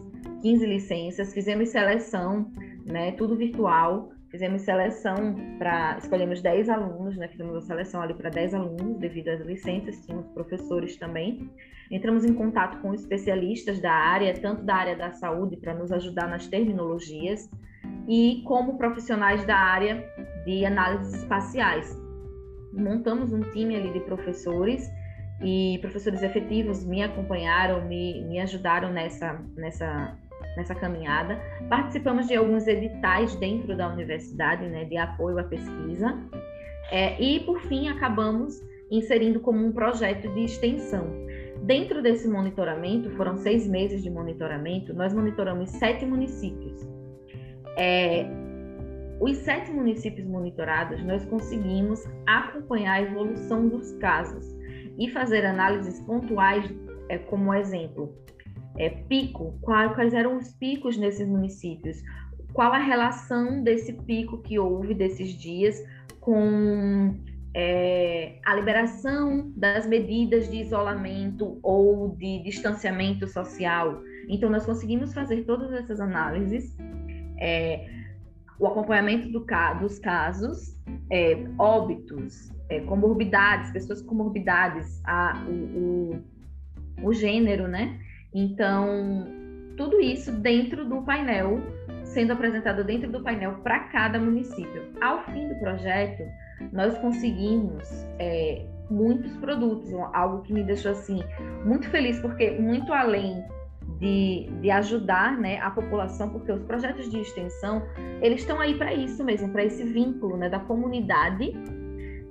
15 0.43 0.67
licenças, 0.67 1.33
fizemos 1.33 1.69
seleção, 1.69 2.51
né, 2.85 3.13
tudo 3.13 3.37
virtual, 3.37 4.11
fizemos 4.31 4.63
seleção 4.63 5.37
para, 5.59 5.97
escolhemos 5.99 6.43
10 6.43 6.69
alunos, 6.69 7.17
né, 7.17 7.29
fizemos 7.29 7.57
a 7.57 7.61
seleção 7.61 8.03
ali 8.03 8.15
para 8.15 8.31
10 8.31 8.55
alunos 8.55 8.99
devido 8.99 9.29
às 9.29 9.41
licenças, 9.41 10.05
tínhamos 10.05 10.27
professores 10.29 10.97
também. 10.97 11.49
Entramos 11.91 12.25
em 12.25 12.35
contato 12.35 12.81
com 12.81 12.93
especialistas 12.93 13.81
da 13.81 13.93
área, 13.93 14.35
tanto 14.35 14.65
da 14.65 14.75
área 14.75 14.97
da 14.97 15.13
saúde, 15.13 15.57
para 15.57 15.73
nos 15.73 15.93
ajudar 15.93 16.29
nas 16.29 16.49
terminologias, 16.49 17.49
e 18.09 18.43
como 18.45 18.77
profissionais 18.77 19.45
da 19.47 19.57
área 19.57 20.05
de 20.45 20.65
análises 20.65 21.15
espaciais. 21.15 21.97
Montamos 22.73 23.33
um 23.33 23.41
time 23.41 23.77
ali 23.77 23.93
de 23.93 24.01
professores 24.01 24.91
e 25.43 25.79
professores 25.81 26.23
efetivos 26.23 26.85
me 26.85 27.03
acompanharam, 27.03 27.87
me, 27.87 28.25
me 28.25 28.41
ajudaram 28.41 28.91
nessa, 28.91 29.39
nessa, 29.57 30.17
nessa 30.57 30.75
caminhada. 30.75 31.39
Participamos 31.69 32.27
de 32.27 32.35
alguns 32.35 32.67
editais 32.67 33.35
dentro 33.37 33.77
da 33.77 33.89
universidade, 33.89 34.67
né, 34.67 34.85
de 34.85 34.97
apoio 34.97 35.39
à 35.39 35.45
pesquisa. 35.45 36.19
É, 36.91 37.21
e, 37.21 37.41
por 37.41 37.61
fim, 37.63 37.89
acabamos 37.89 38.63
inserindo 38.91 39.41
como 39.41 39.65
um 39.65 39.73
projeto 39.73 40.33
de 40.33 40.45
extensão. 40.45 41.07
Dentro 41.63 42.03
desse 42.03 42.29
monitoramento, 42.29 43.11
foram 43.11 43.37
seis 43.37 43.67
meses 43.67 44.03
de 44.03 44.11
monitoramento, 44.11 44.95
nós 44.95 45.13
monitoramos 45.13 45.71
sete 45.71 46.07
municípios. 46.07 46.87
É, 47.77 48.27
os 49.21 49.37
sete 49.39 49.71
municípios 49.71 50.27
monitorados, 50.27 51.03
nós 51.05 51.25
conseguimos 51.25 52.05
acompanhar 52.27 52.93
a 52.95 53.03
evolução 53.03 53.69
dos 53.69 53.93
casos 53.95 54.56
e 54.99 55.11
fazer 55.11 55.45
análises 55.45 56.01
pontuais, 56.01 56.65
é, 57.09 57.19
como 57.19 57.53
exemplo, 57.55 58.15
é, 58.79 58.91
pico, 58.91 59.59
quais, 59.61 59.95
quais 59.95 60.15
eram 60.15 60.37
os 60.37 60.53
picos 60.53 60.97
nesses 60.97 61.27
municípios, 61.27 62.03
qual 62.53 62.73
a 62.73 62.79
relação 62.79 63.63
desse 63.63 63.93
pico 63.93 64.39
que 64.39 64.59
houve 64.59 64.95
desses 64.95 65.31
dias 65.31 65.83
com 66.21 67.15
é, 67.55 68.39
a 68.45 68.55
liberação 68.55 69.53
das 69.57 69.87
medidas 69.87 70.51
de 70.51 70.59
isolamento 70.59 71.59
ou 71.63 72.15
de 72.17 72.43
distanciamento 72.43 73.27
social. 73.27 74.03
Então, 74.29 74.51
nós 74.51 74.67
conseguimos 74.67 75.15
fazer 75.15 75.45
todas 75.45 75.73
essas 75.73 76.01
análises, 76.01 76.77
é, 77.39 77.89
o 78.59 78.67
acompanhamento 78.67 79.31
do, 79.31 79.47
dos 79.81 79.99
casos, 79.99 80.77
é, 81.11 81.47
óbitos, 81.59 82.53
é, 82.69 82.81
comorbidades, 82.81 83.71
pessoas 83.71 84.01
com 84.03 84.09
comorbidades, 84.09 85.01
a, 85.05 85.45
o, 85.49 86.23
o, 87.03 87.09
o 87.09 87.13
gênero, 87.13 87.69
né? 87.69 87.99
Então, 88.35 89.27
tudo 89.77 90.01
isso 90.01 90.33
dentro 90.33 90.85
do 90.85 91.03
painel, 91.03 91.61
sendo 92.05 92.33
apresentado 92.33 92.85
dentro 92.85 93.11
do 93.11 93.23
painel 93.23 93.55
para 93.63 93.81
cada 93.81 94.19
município. 94.19 94.91
Ao 95.01 95.25
fim 95.25 95.49
do 95.49 95.55
projeto, 95.57 96.23
nós 96.73 96.97
conseguimos 96.99 97.89
é, 98.19 98.67
muitos 98.91 99.37
produtos, 99.37 99.93
algo 100.13 100.43
que 100.43 100.53
me 100.53 100.63
deixou 100.63 100.93
assim 100.93 101.23
muito 101.65 101.89
feliz, 101.91 102.19
porque 102.21 102.51
muito 102.53 102.93
além 102.93 103.45
de, 103.99 104.49
de 104.61 104.71
ajudar 104.71 105.39
né, 105.39 105.59
a 105.61 105.71
população, 105.71 106.31
porque 106.31 106.53
os 106.53 106.63
projetos 106.65 107.11
de 107.11 107.21
extensão 107.21 107.83
eles 108.21 108.41
estão 108.41 108.61
aí 108.61 108.75
para 108.77 108.93
isso 108.93 109.25
mesmo, 109.25 109.51
para 109.51 109.65
esse 109.65 109.85
vínculo 109.85 110.37
né, 110.37 110.49
da 110.49 110.59
comunidade 110.61 111.53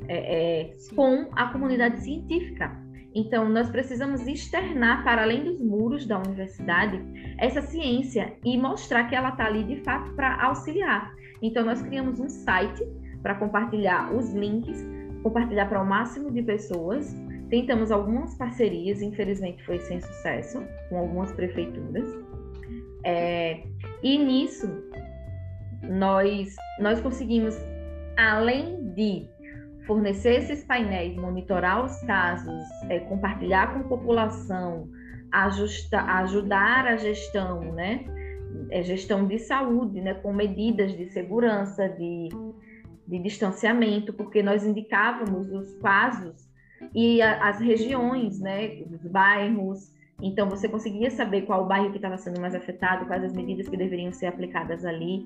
é, 0.08 0.62
é, 0.62 0.74
com 0.96 1.30
a 1.34 1.52
comunidade 1.52 2.02
científica. 2.02 2.86
Então, 3.14 3.48
nós 3.48 3.70
precisamos 3.70 4.28
externar 4.28 5.04
para 5.04 5.24
além 5.24 5.46
dos 5.46 5.62
muros 5.62 6.06
da 6.06 6.20
universidade 6.20 7.02
essa 7.40 7.62
ciência 7.62 8.36
e 8.44 8.58
mostrar 8.58 9.06
que 9.06 9.16
ela 9.16 9.30
está 9.30 9.46
ali 9.46 9.64
de 9.64 9.82
fato 9.84 10.14
para 10.16 10.36
auxiliar. 10.44 11.14
Então, 11.42 11.64
nós 11.64 11.82
criamos 11.82 12.20
um 12.20 12.28
site 12.28 12.84
para 13.22 13.36
compartilhar 13.36 14.14
os 14.14 14.34
links, 14.34 14.86
compartilhar 15.24 15.68
para 15.68 15.82
o 15.82 15.86
máximo 15.86 16.30
de 16.30 16.44
pessoas. 16.44 17.16
Tentamos 17.50 17.90
algumas 17.90 18.36
parcerias, 18.38 19.02
infelizmente 19.02 19.64
foi 19.64 19.80
sem 19.80 20.02
sucesso, 20.02 20.62
com 20.90 20.98
algumas 20.98 21.32
prefeituras. 21.32 22.10
É, 23.06 23.64
e 24.04 24.18
nisso, 24.18 24.68
nós, 25.84 26.56
nós 26.82 27.00
conseguimos, 27.00 27.56
além 28.18 28.94
de 28.94 29.30
fornecer 29.86 30.40
esses 30.40 30.64
painéis, 30.64 31.16
monitorar 31.16 31.84
os 31.84 32.00
casos, 32.02 32.64
é, 32.90 33.00
compartilhar 33.00 33.74
com 33.74 33.80
a 33.80 33.84
população, 33.84 34.90
ajustar, 35.32 36.08
ajudar 36.22 36.88
a 36.88 36.98
gestão, 36.98 37.62
né? 37.74 38.06
É, 38.72 38.84
gestão 38.84 39.28
de 39.28 39.38
saúde, 39.40 40.02
né? 40.02 40.14
Com 40.16 40.34
medidas 40.34 40.96
de 40.96 41.10
segurança, 41.10 41.88
de, 41.90 42.30
de 43.08 43.20
distanciamento, 43.20 44.14
porque 44.14 44.42
nós 44.42 44.66
indicávamos 44.66 45.52
os 45.52 45.74
casos 45.80 46.48
e 46.94 47.22
a, 47.22 47.48
as 47.48 47.60
regiões, 47.60 48.40
né? 48.40 48.84
Os 48.92 49.06
bairros. 49.06 49.94
Então, 50.22 50.50
você 50.50 50.70
conseguia 50.70 51.12
saber 51.12 51.42
qual 51.42 51.64
o 51.64 51.68
bairro 51.68 51.92
que 51.92 51.98
estava 51.98 52.18
sendo 52.18 52.40
mais 52.40 52.56
afetado, 52.56 53.06
quais 53.06 53.24
as 53.24 53.34
medidas 53.34 53.68
que 53.68 53.76
deveriam 53.76 54.14
ser 54.14 54.28
aplicadas 54.28 54.86
ali, 54.86 55.26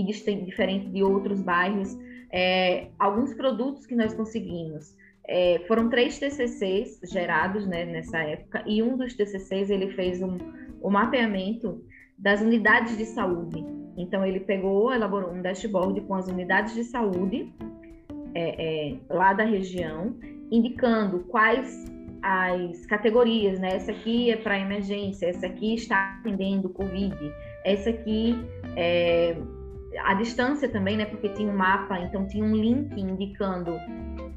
e 0.00 0.44
diferente 0.44 0.88
de 0.88 1.02
outros 1.02 1.40
bairros 1.40 1.96
é, 2.30 2.88
alguns 2.98 3.34
produtos 3.34 3.86
que 3.86 3.94
nós 3.94 4.14
conseguimos. 4.14 4.96
É, 5.26 5.62
foram 5.68 5.90
três 5.90 6.18
TCCs 6.18 7.00
gerados 7.04 7.66
né, 7.66 7.84
nessa 7.84 8.18
época 8.18 8.64
e 8.66 8.82
um 8.82 8.96
dos 8.96 9.14
TCCs 9.14 9.68
ele 9.68 9.90
fez 9.90 10.22
um, 10.22 10.38
um 10.82 10.90
mapeamento 10.90 11.84
das 12.18 12.40
unidades 12.40 12.96
de 12.96 13.04
saúde. 13.04 13.64
Então 13.96 14.24
ele 14.24 14.40
pegou, 14.40 14.92
elaborou 14.92 15.32
um 15.32 15.42
dashboard 15.42 16.00
com 16.02 16.14
as 16.14 16.28
unidades 16.28 16.74
de 16.74 16.84
saúde 16.84 17.52
é, 18.34 18.92
é, 18.92 18.96
lá 19.10 19.32
da 19.32 19.44
região, 19.44 20.16
indicando 20.50 21.20
quais 21.24 21.84
as 22.22 22.84
categorias, 22.86 23.60
né? 23.60 23.76
Essa 23.76 23.92
aqui 23.92 24.30
é 24.30 24.36
para 24.36 24.58
emergência, 24.58 25.26
essa 25.26 25.46
aqui 25.46 25.74
está 25.74 26.18
atendendo 26.18 26.68
Covid, 26.68 27.16
essa 27.64 27.90
aqui 27.90 28.34
é, 28.76 29.36
a 30.04 30.14
distância 30.14 30.68
também, 30.68 30.96
né? 30.96 31.06
Porque 31.06 31.28
tinha 31.30 31.50
um 31.50 31.56
mapa, 31.56 31.98
então 32.00 32.26
tinha 32.26 32.44
um 32.44 32.54
link 32.54 32.98
indicando 33.00 33.74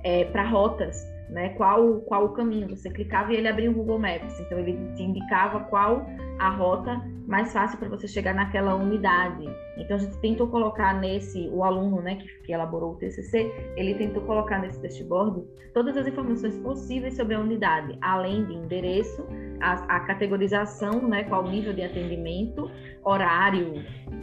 é, 0.03 0.25
para 0.25 0.47
rotas, 0.47 1.05
né? 1.31 1.49
Qual, 1.49 2.01
qual 2.01 2.25
o 2.25 2.29
caminho. 2.29 2.69
Você 2.69 2.89
clicava 2.89 3.33
e 3.33 3.37
ele 3.37 3.47
abria 3.47 3.71
o 3.71 3.73
Google 3.73 3.99
Maps. 3.99 4.39
Então 4.39 4.59
ele 4.59 4.77
te 4.95 5.03
indicava 5.03 5.61
qual 5.61 6.05
a 6.37 6.49
rota 6.49 7.01
mais 7.27 7.53
fácil 7.53 7.77
para 7.77 7.87
você 7.87 8.07
chegar 8.07 8.33
naquela 8.33 8.75
unidade. 8.75 9.47
Então 9.77 9.95
a 9.95 9.99
gente 9.99 10.17
tentou 10.19 10.47
colocar 10.47 10.99
nesse, 10.99 11.47
o 11.49 11.63
aluno, 11.63 12.01
né, 12.01 12.15
que, 12.15 12.27
que 12.43 12.51
elaborou 12.51 12.93
o 12.93 12.95
TCC, 12.95 13.51
ele 13.77 13.95
tentou 13.95 14.23
colocar 14.23 14.59
nesse 14.59 14.81
dashboard 14.81 15.43
todas 15.73 15.95
as 15.95 16.07
informações 16.07 16.57
possíveis 16.57 17.15
sobre 17.15 17.35
a 17.35 17.39
unidade, 17.39 17.97
além 18.01 18.43
de 18.45 18.53
endereço, 18.53 19.25
a, 19.61 19.73
a 19.95 19.99
categorização, 20.01 21.07
né, 21.07 21.23
qual 21.23 21.43
nível 21.43 21.73
de 21.73 21.83
atendimento, 21.83 22.69
horário 23.03 23.75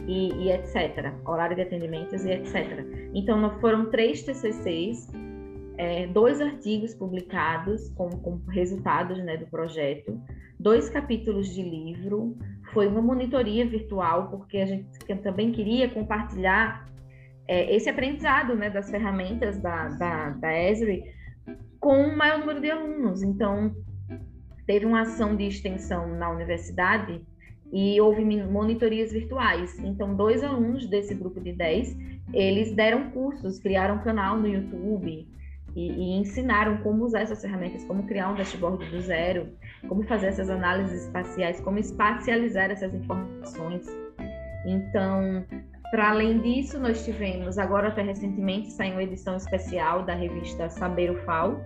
e, 0.07 0.33
e, 0.33 0.51
etc. 0.51 1.13
Horário 1.25 1.55
de 1.55 1.63
atendimentos 1.63 2.23
e 2.25 2.31
etc. 2.31 2.85
Então, 3.13 3.59
foram 3.59 3.89
três 3.89 4.23
TCCs, 4.23 5.07
é, 5.79 6.05
dois 6.07 6.41
artigos 6.41 6.93
publicados 6.93 7.87
com, 7.91 8.09
com 8.09 8.35
resultados 8.49 9.17
né, 9.19 9.37
do 9.37 9.47
projeto, 9.47 10.21
dois 10.59 10.89
capítulos 10.89 11.55
de 11.55 11.63
livro, 11.63 12.37
foi 12.73 12.85
uma 12.85 13.01
monitoria 13.01 13.65
virtual, 13.65 14.29
porque 14.29 14.57
a 14.57 14.65
gente 14.65 14.89
também 15.23 15.53
queria 15.53 15.89
compartilhar 15.89 16.85
é, 17.47 17.73
esse 17.73 17.89
aprendizado 17.89 18.55
né, 18.55 18.69
das 18.69 18.91
ferramentas 18.91 19.57
da, 19.57 19.87
da, 19.87 20.29
da 20.31 20.69
Esri 20.69 21.01
com 21.79 22.07
o 22.07 22.17
maior 22.17 22.39
número 22.39 22.59
de 22.59 22.69
alunos. 22.69 23.23
Então, 23.23 23.73
teve 24.67 24.85
uma 24.85 25.03
ação 25.03 25.33
de 25.33 25.45
extensão 25.45 26.09
na 26.09 26.29
universidade 26.29 27.21
e 27.71 28.01
houve 28.01 28.25
monitorias 28.25 29.13
virtuais. 29.13 29.79
Então, 29.79 30.13
dois 30.13 30.43
alunos 30.43 30.85
desse 30.87 31.15
grupo 31.15 31.39
de 31.39 31.53
10, 31.53 31.95
eles 32.33 32.73
deram 32.73 33.11
cursos, 33.11 33.59
criaram 33.59 33.95
um 33.95 34.03
canal 34.03 34.37
no 34.37 34.45
YouTube 34.45 35.38
e, 35.79 35.91
e, 35.91 36.19
ensinaram 36.19 36.77
como 36.77 37.05
usar 37.05 37.21
essas 37.21 37.41
ferramentas, 37.41 37.85
como 37.85 38.03
criar 38.03 38.31
um 38.31 38.35
dashboard 38.35 38.85
do 38.89 38.99
zero, 38.99 39.47
como 39.87 40.03
fazer 40.03 40.27
essas 40.27 40.49
análises 40.49 41.05
espaciais, 41.05 41.61
como 41.61 41.79
espacializar 41.79 42.69
essas 42.69 42.93
informações. 42.93 43.87
Então, 44.65 45.45
para 45.91 46.09
além 46.09 46.39
disso, 46.41 46.77
nós 46.79 47.05
tivemos, 47.05 47.57
agora 47.57 47.87
até 47.87 48.01
recentemente, 48.01 48.71
saiu 48.71 48.93
uma 48.93 49.03
edição 49.03 49.37
especial 49.37 50.03
da 50.03 50.13
revista 50.13 50.69
Saber 50.69 51.11
o 51.11 51.15
FAO, 51.23 51.61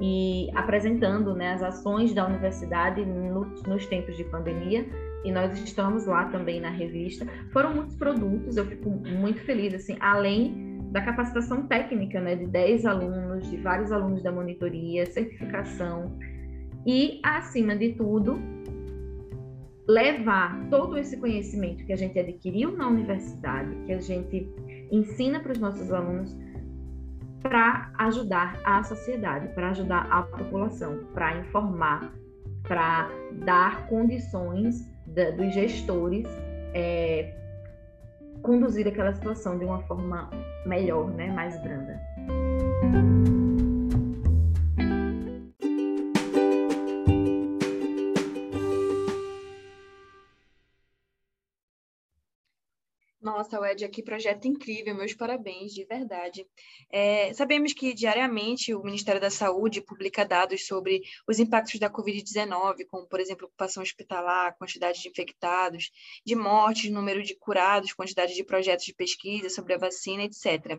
e 0.00 0.48
apresentando 0.54 1.34
né, 1.34 1.54
as 1.54 1.62
ações 1.62 2.14
da 2.14 2.24
universidade 2.26 3.04
no, 3.04 3.44
nos 3.44 3.86
tempos 3.86 4.16
de 4.16 4.24
pandemia, 4.24 4.86
e 5.24 5.32
nós 5.32 5.58
estamos 5.60 6.06
lá 6.06 6.26
também 6.26 6.60
na 6.60 6.70
revista. 6.70 7.26
Foram 7.52 7.74
muitos 7.74 7.96
produtos, 7.96 8.56
eu 8.56 8.66
fico 8.66 8.90
muito 8.90 9.40
feliz, 9.40 9.74
assim, 9.74 9.96
além 10.00 10.67
da 10.90 11.02
capacitação 11.02 11.66
técnica, 11.66 12.20
né, 12.20 12.34
de 12.34 12.46
10 12.46 12.86
alunos, 12.86 13.50
de 13.50 13.56
vários 13.58 13.92
alunos 13.92 14.22
da 14.22 14.32
monitoria, 14.32 15.06
certificação, 15.06 16.18
e, 16.86 17.20
acima 17.22 17.76
de 17.76 17.92
tudo, 17.92 18.38
levar 19.86 20.68
todo 20.70 20.98
esse 20.98 21.16
conhecimento 21.16 21.84
que 21.84 21.92
a 21.92 21.96
gente 21.96 22.18
adquiriu 22.18 22.76
na 22.76 22.88
universidade, 22.88 23.74
que 23.86 23.92
a 23.92 23.98
gente 23.98 24.48
ensina 24.90 25.40
para 25.40 25.52
os 25.52 25.58
nossos 25.58 25.92
alunos, 25.92 26.36
para 27.42 27.92
ajudar 27.98 28.60
a 28.64 28.82
sociedade, 28.82 29.48
para 29.54 29.70
ajudar 29.70 30.06
a 30.10 30.22
população, 30.22 31.04
para 31.14 31.38
informar, 31.38 32.12
para 32.62 33.08
dar 33.44 33.86
condições 33.88 34.86
da, 35.06 35.30
dos 35.30 35.54
gestores 35.54 36.26
é, 36.74 37.34
conduzir 38.42 38.86
aquela 38.86 39.12
situação 39.12 39.58
de 39.58 39.64
uma 39.64 39.80
forma 39.82 40.30
melhor, 40.66 41.08
né, 41.10 41.30
mais 41.32 41.60
branda. 41.62 42.00
Nossa, 53.50 53.70
Ed, 53.70 53.88
que 53.88 54.02
projeto 54.02 54.46
incrível, 54.46 54.94
meus 54.94 55.14
parabéns, 55.14 55.72
de 55.72 55.82
verdade. 55.86 56.46
É, 56.90 57.32
sabemos 57.32 57.72
que 57.72 57.94
diariamente 57.94 58.74
o 58.74 58.82
Ministério 58.82 59.20
da 59.20 59.30
Saúde 59.30 59.80
publica 59.80 60.22
dados 60.22 60.66
sobre 60.66 61.00
os 61.26 61.38
impactos 61.38 61.80
da 61.80 61.88
Covid-19, 61.88 62.84
como, 62.90 63.06
por 63.06 63.20
exemplo, 63.20 63.46
ocupação 63.46 63.82
hospitalar, 63.82 64.54
quantidade 64.58 65.00
de 65.00 65.08
infectados, 65.08 65.90
de 66.26 66.34
mortes, 66.34 66.90
número 66.90 67.22
de 67.22 67.34
curados, 67.36 67.94
quantidade 67.94 68.34
de 68.34 68.44
projetos 68.44 68.84
de 68.84 68.92
pesquisa 68.92 69.48
sobre 69.48 69.72
a 69.72 69.78
vacina, 69.78 70.24
etc. 70.24 70.78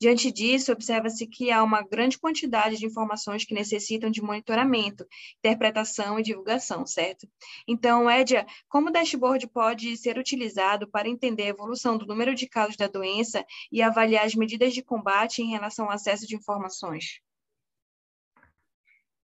Diante 0.00 0.32
disso, 0.32 0.72
observa-se 0.72 1.26
que 1.26 1.50
há 1.50 1.62
uma 1.62 1.82
grande 1.82 2.18
quantidade 2.18 2.78
de 2.78 2.86
informações 2.86 3.44
que 3.44 3.52
necessitam 3.52 4.10
de 4.10 4.22
monitoramento, 4.22 5.06
interpretação 5.38 6.18
e 6.18 6.22
divulgação, 6.22 6.86
certo? 6.86 7.28
Então, 7.68 8.10
Edia, 8.10 8.46
como 8.70 8.88
o 8.88 8.92
dashboard 8.92 9.46
pode 9.48 9.94
ser 9.98 10.16
utilizado 10.18 10.88
para 10.88 11.08
entender 11.08 11.42
a 11.42 11.48
evolução 11.48 11.98
do 11.98 12.05
número 12.06 12.34
de 12.34 12.48
casos 12.48 12.76
da 12.76 12.86
doença 12.86 13.44
e 13.70 13.82
avaliar 13.82 14.24
as 14.24 14.34
medidas 14.34 14.72
de 14.72 14.82
combate 14.82 15.42
em 15.42 15.50
relação 15.50 15.86
ao 15.86 15.92
acesso 15.92 16.26
de 16.26 16.36
informações? 16.36 17.20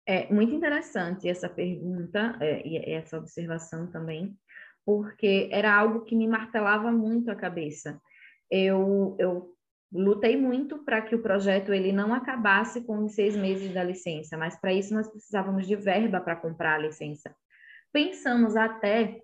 É 0.05 0.31
muito 0.33 0.53
interessante 0.53 1.29
essa 1.29 1.47
pergunta 1.47 2.35
é, 2.41 2.67
e 2.67 2.93
essa 2.93 3.17
observação 3.17 3.89
também, 3.91 4.35
porque 4.85 5.47
era 5.51 5.73
algo 5.73 6.01
que 6.01 6.15
me 6.15 6.27
martelava 6.27 6.91
muito 6.91 7.29
a 7.29 7.35
cabeça. 7.35 8.01
Eu, 8.49 9.15
eu 9.19 9.55
lutei 9.91 10.35
muito 10.35 10.79
para 10.79 11.01
que 11.01 11.13
o 11.13 11.21
projeto 11.21 11.73
ele 11.73 11.91
não 11.91 12.13
acabasse 12.13 12.81
com 12.81 13.05
os 13.05 13.13
seis 13.13 13.35
meses 13.35 13.73
da 13.73 13.83
licença, 13.83 14.37
mas 14.37 14.59
para 14.59 14.73
isso 14.73 14.93
nós 14.93 15.07
precisávamos 15.07 15.67
de 15.67 15.75
verba 15.75 16.19
para 16.19 16.35
comprar 16.35 16.75
a 16.75 16.79
licença. 16.79 17.33
Pensamos 17.91 18.55
até 18.55 19.21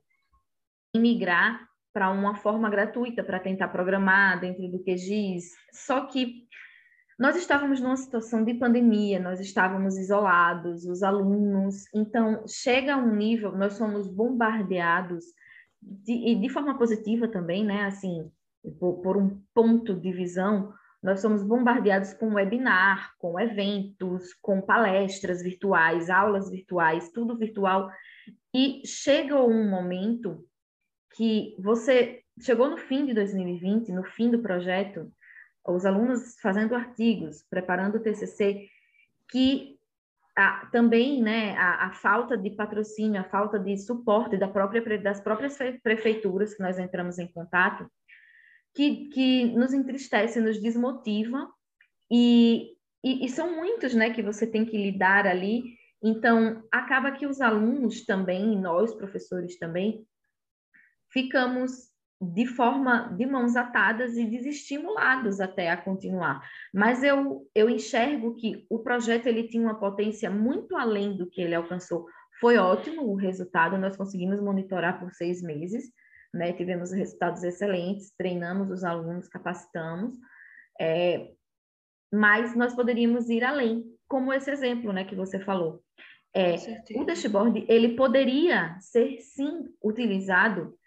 em 0.94 1.00
migrar 1.00 1.67
para 1.98 2.12
uma 2.12 2.36
forma 2.36 2.70
gratuita 2.70 3.24
para 3.24 3.40
tentar 3.40 3.70
programar 3.70 4.40
dentro 4.40 4.68
do 4.68 4.78
QGIS. 4.78 5.52
Só 5.74 6.06
que 6.06 6.48
nós 7.18 7.36
estávamos 7.36 7.82
numa 7.82 7.98
situação 7.98 8.44
de 8.44 8.54
pandemia, 8.54 9.20
nós 9.20 9.40
estávamos 9.40 9.98
isolados, 9.98 10.86
os 10.86 11.02
alunos, 11.02 11.92
então 11.96 12.44
chega 12.48 12.94
a 12.94 12.98
um 12.98 13.16
nível, 13.16 13.52
nós 13.58 13.74
somos 13.74 14.08
bombardeados 14.08 15.26
de, 15.82 16.14
e 16.14 16.36
de 16.40 16.50
forma 16.50 16.78
positiva 16.78 17.28
também, 17.28 17.66
né? 17.66 17.86
Assim, 17.86 18.32
por, 18.80 19.02
por 19.02 19.18
um 19.18 19.42
ponto 19.52 19.96
de 19.96 20.12
visão, 20.12 20.72
nós 21.02 21.20
somos 21.20 21.42
bombardeados 21.42 22.14
com 22.14 22.36
webinar, 22.36 23.16
com 23.18 23.40
eventos, 23.40 24.36
com 24.36 24.62
palestras 24.62 25.42
virtuais, 25.42 26.12
aulas 26.12 26.48
virtuais, 26.48 27.10
tudo 27.12 27.36
virtual. 27.36 27.90
E 28.54 28.84
chega 28.86 29.42
um 29.42 29.68
momento 29.68 30.46
que 31.18 31.56
você 31.58 32.22
chegou 32.40 32.70
no 32.70 32.78
fim 32.78 33.08
de 33.08 33.14
2020, 33.14 33.92
no 33.92 34.04
fim 34.04 34.30
do 34.30 34.40
projeto, 34.40 35.12
os 35.68 35.84
alunos 35.84 36.40
fazendo 36.40 36.76
artigos, 36.76 37.44
preparando 37.50 37.96
o 37.96 38.00
TCC, 38.00 38.70
que 39.30 39.76
a, 40.38 40.68
também 40.68 41.22
né, 41.22 41.58
a, 41.58 41.88
a, 41.88 41.92
falta 41.92 42.38
de 42.38 42.52
patrocínio, 42.52 43.20
a 43.20 43.24
falta 43.24 43.58
de 43.58 43.76
suporte 43.78 44.38
da 44.38 44.48
própria, 44.48 45.00
das 45.00 45.20
próprias 45.20 45.58
prefeituras 45.82 46.54
que 46.54 46.62
nós 46.62 46.78
entramos 46.78 47.18
em 47.18 47.28
contato, 47.28 47.90
que, 48.76 49.10
que 49.10 49.46
nos 49.58 49.74
entristece, 49.74 50.40
nos 50.40 50.62
desmotiva, 50.62 51.50
e, 52.12 52.76
e, 53.04 53.26
e 53.26 53.30
são 53.30 53.56
muitos 53.56 53.96
né, 53.96 54.12
que 54.12 54.22
você 54.22 54.46
tem 54.46 54.64
que 54.64 54.78
lidar 54.78 55.26
ali. 55.26 55.64
Então, 56.02 56.64
acaba 56.72 57.12
que 57.12 57.26
os 57.26 57.42
alunos 57.42 58.06
também, 58.06 58.56
nós, 58.56 58.94
professores 58.94 59.58
também, 59.58 60.06
ficamos 61.12 61.88
de 62.20 62.48
forma 62.48 63.14
de 63.16 63.26
mãos 63.26 63.56
atadas 63.56 64.18
e 64.18 64.26
desestimulados 64.26 65.40
até 65.40 65.70
a 65.70 65.78
continuar. 65.78 66.42
Mas 66.74 67.04
eu, 67.04 67.48
eu 67.54 67.70
enxergo 67.70 68.36
que 68.36 68.66
o 68.70 68.80
projeto 68.80 69.28
ele 69.28 69.48
tinha 69.48 69.64
uma 69.64 69.80
potência 69.80 70.30
muito 70.30 70.76
além 70.76 71.16
do 71.16 71.30
que 71.30 71.42
ele 71.42 71.54
alcançou. 71.54 72.08
Foi 72.40 72.58
ótimo 72.58 73.04
o 73.04 73.16
resultado, 73.16 73.78
nós 73.78 73.96
conseguimos 73.96 74.40
monitorar 74.40 75.00
por 75.00 75.12
seis 75.12 75.42
meses, 75.42 75.92
né? 76.34 76.54
tivemos 76.54 76.92
resultados 76.92 77.44
excelentes, 77.44 78.14
treinamos 78.18 78.72
os 78.72 78.84
alunos, 78.84 79.28
capacitamos, 79.28 80.14
é, 80.80 81.32
mas 82.12 82.56
nós 82.56 82.74
poderíamos 82.76 83.30
ir 83.30 83.44
além, 83.44 83.84
como 84.08 84.34
esse 84.34 84.50
exemplo 84.50 84.92
né, 84.92 85.04
que 85.04 85.16
você 85.16 85.40
falou. 85.40 85.84
É, 86.34 86.56
o 86.96 87.04
dashboard 87.04 87.66
ele 87.68 87.96
poderia 87.96 88.78
ser 88.80 89.20
sim 89.22 89.66
utilizado 89.84 90.78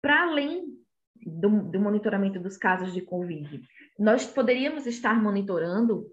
para 0.00 0.22
além 0.22 0.64
do, 1.24 1.62
do, 1.70 1.80
monitoramento 1.80 2.40
dos 2.40 2.56
casos 2.56 2.92
de 2.92 3.02
Covid. 3.02 3.62
Nós 3.98 4.26
poderíamos 4.26 4.86
estar 4.86 5.20
monitorando, 5.20 6.06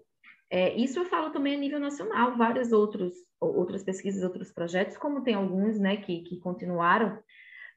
é, 0.50 0.74
isso 0.76 0.98
eu 0.98 1.06
falo 1.06 1.30
também 1.30 1.54
a 1.54 1.58
nível 1.58 1.80
nacional, 1.80 2.36
várias 2.36 2.72
outros, 2.72 3.14
outras 3.40 3.82
pesquisas, 3.82 4.22
outros 4.22 4.52
projetos, 4.52 4.96
como 4.96 5.22
tem 5.22 5.34
alguns 5.34 5.78
né, 5.78 5.96
que, 5.96 6.22
que 6.22 6.38
continuaram, 6.40 7.18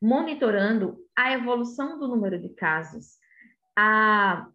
monitorando 0.01 0.97
a 1.15 1.33
evolução 1.33 1.99
do 1.99 2.07
número 2.07 2.39
de 2.39 2.49
casos, 2.49 3.17
a, 3.77 4.47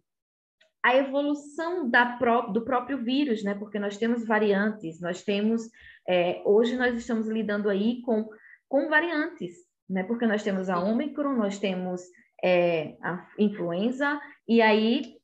a 0.83 0.95
evolução 0.95 1.89
pró 2.19 2.41
do 2.47 2.63
próprio 2.63 3.03
vírus, 3.03 3.43
né? 3.43 3.55
Porque 3.55 3.79
nós 3.79 3.97
temos 3.97 4.25
variantes, 4.25 4.99
nós 4.99 5.23
temos 5.23 5.69
é, 6.07 6.41
hoje 6.45 6.77
nós 6.77 6.95
estamos 6.95 7.27
lidando 7.27 7.69
aí 7.69 8.01
com, 8.01 8.29
com 8.69 8.89
variantes 8.89 9.66
né? 9.89 10.03
Porque 10.03 10.25
nós 10.25 10.43
temos 10.43 10.69
a 10.69 10.79
Ômicron, 10.79 11.33
nós 11.33 11.59
temos 11.59 12.01
é, 12.43 12.97
a 13.01 13.27
influenza, 13.37 14.19
e 14.47 14.61
aí 14.61 15.17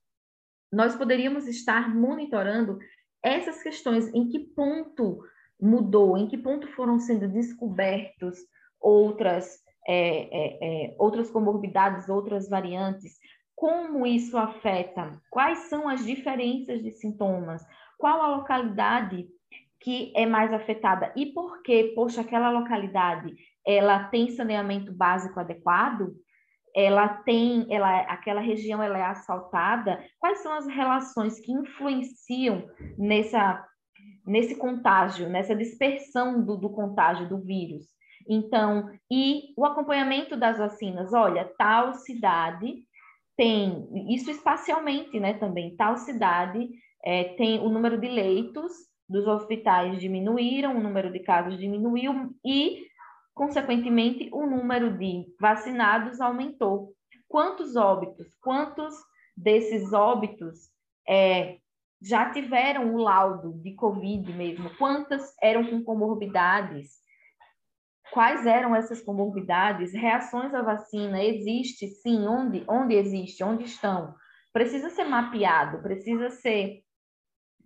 nós 0.71 0.95
poderíamos 0.95 1.47
estar 1.47 1.93
monitorando 1.93 2.79
essas 3.21 3.61
questões, 3.61 4.13
em 4.13 4.27
que 4.27 4.39
ponto 4.39 5.19
mudou, 5.59 6.17
em 6.17 6.27
que 6.27 6.37
ponto 6.37 6.67
foram 6.73 6.99
sendo 6.99 7.27
descobertos 7.27 8.37
outras, 8.81 9.59
é, 9.87 10.27
é, 10.31 10.87
é 10.89 10.95
outras 10.97 11.29
comorbidades, 11.29 12.09
outras 12.09 12.49
variantes, 12.49 13.17
como 13.55 14.05
isso 14.05 14.37
afeta, 14.37 15.21
quais 15.29 15.69
são 15.69 15.87
as 15.87 16.05
diferenças 16.05 16.81
de 16.83 16.91
sintomas, 16.91 17.65
qual 17.97 18.21
a 18.21 18.35
localidade 18.35 19.27
que 19.79 20.11
é 20.15 20.25
mais 20.25 20.51
afetada 20.51 21.13
e 21.15 21.27
por 21.27 21.61
que, 21.61 21.93
poxa, 21.95 22.21
aquela 22.21 22.49
localidade 22.49 23.33
ela 23.65 24.05
tem 24.05 24.29
saneamento 24.29 24.91
básico 24.93 25.39
adequado, 25.39 26.13
ela 26.75 27.07
tem, 27.07 27.67
ela, 27.69 27.99
aquela 28.01 28.41
região 28.41 28.81
ela 28.81 28.97
é 28.97 29.03
asfaltada, 29.03 30.03
quais 30.19 30.39
são 30.39 30.53
as 30.53 30.67
relações 30.67 31.39
que 31.39 31.51
influenciam 31.51 32.67
nessa, 32.97 33.63
nesse 34.25 34.55
contágio, 34.55 35.29
nessa 35.29 35.55
dispersão 35.55 36.43
do, 36.43 36.57
do 36.57 36.69
contágio 36.69 37.29
do 37.29 37.39
vírus. 37.39 37.85
Então, 38.27 38.89
e 39.11 39.53
o 39.57 39.65
acompanhamento 39.65 40.35
das 40.35 40.57
vacinas, 40.57 41.13
olha, 41.13 41.51
tal 41.57 41.93
cidade 41.93 42.83
tem, 43.35 43.87
isso 44.13 44.31
espacialmente, 44.31 45.19
né, 45.19 45.33
também, 45.33 45.75
tal 45.75 45.97
cidade 45.97 46.69
é, 47.03 47.35
tem 47.35 47.59
o 47.59 47.69
número 47.69 47.99
de 47.99 48.07
leitos 48.07 48.71
dos 49.09 49.27
hospitais 49.27 49.99
diminuíram, 49.99 50.77
o 50.77 50.81
número 50.81 51.11
de 51.11 51.19
casos 51.19 51.57
diminuiu 51.59 52.33
e, 52.45 52.85
consequentemente, 53.33 54.29
o 54.31 54.45
número 54.45 54.97
de 54.97 55.25
vacinados 55.39 56.21
aumentou. 56.21 56.93
Quantos 57.27 57.75
óbitos, 57.75 58.35
quantos 58.41 58.93
desses 59.35 59.91
óbitos 59.91 60.69
é, 61.07 61.57
já 62.01 62.31
tiveram 62.31 62.93
o 62.93 62.97
laudo 62.97 63.53
de 63.61 63.73
Covid 63.73 64.31
mesmo? 64.33 64.69
Quantas 64.77 65.33
eram 65.41 65.65
com 65.65 65.83
comorbidades? 65.83 67.01
Quais 68.11 68.45
eram 68.45 68.75
essas 68.75 69.01
comorbidades? 69.01 69.93
Reações 69.93 70.53
à 70.53 70.61
vacina? 70.61 71.23
Existe, 71.23 71.87
sim. 71.87 72.27
Onde, 72.27 72.63
onde 72.67 72.93
existe? 72.93 73.43
Onde 73.43 73.63
estão? 73.63 74.13
Precisa 74.51 74.91
ser 74.91 75.05
mapeado, 75.05 75.81
precisa 75.81 76.29
ser 76.29 76.83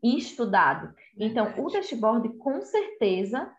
estudado. 0.01 0.93
Então, 1.17 1.53
o 1.57 1.69
dashboard, 1.69 2.37
com 2.37 2.61
certeza, 2.61 3.51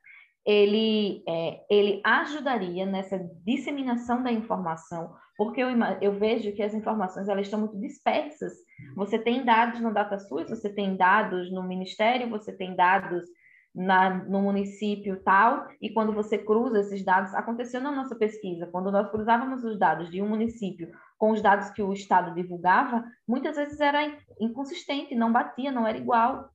ele, 0.49 1.23
é, 1.29 1.61
ele 1.69 2.01
ajudaria 2.03 2.87
nessa 2.87 3.19
disseminação 3.45 4.23
da 4.23 4.33
informação, 4.33 5.15
porque 5.37 5.63
eu, 5.63 5.69
eu 6.01 6.19
vejo 6.19 6.55
que 6.55 6.63
as 6.63 6.73
informações 6.73 7.29
elas 7.29 7.45
estão 7.45 7.61
muito 7.61 7.79
dispersas. 7.79 8.55
Você 8.97 9.19
tem 9.19 9.45
dados 9.45 9.79
no 9.79 9.93
DataSUS, 9.93 10.49
você 10.49 10.73
tem 10.73 10.97
dados 10.97 11.53
no 11.53 11.63
Ministério, 11.63 12.31
você 12.31 12.51
tem 12.51 12.75
dados 12.75 13.27
na, 13.75 14.25
no 14.25 14.41
município 14.41 15.23
tal, 15.23 15.69
e 15.83 15.91
quando 15.91 16.15
você 16.15 16.39
cruza 16.39 16.81
esses 16.81 17.05
dados, 17.05 17.35
aconteceu 17.35 17.83
na 17.83 17.93
nossa 17.93 18.17
pesquisa, 18.17 18.67
quando 18.73 18.91
nós 18.91 19.11
cruzávamos 19.11 19.63
os 19.63 19.79
dados 19.79 20.11
de 20.11 20.23
um 20.23 20.29
município 20.31 20.91
com 21.19 21.31
os 21.31 21.43
dados 21.43 21.69
que 21.73 21.83
o 21.83 21.93
Estado 21.93 22.35
divulgava, 22.35 23.05
muitas 23.29 23.55
vezes 23.55 23.79
era 23.81 24.01
inconsistente, 24.41 25.15
não 25.15 25.31
batia, 25.31 25.71
não 25.71 25.87
era 25.87 25.99
igual. 25.99 26.49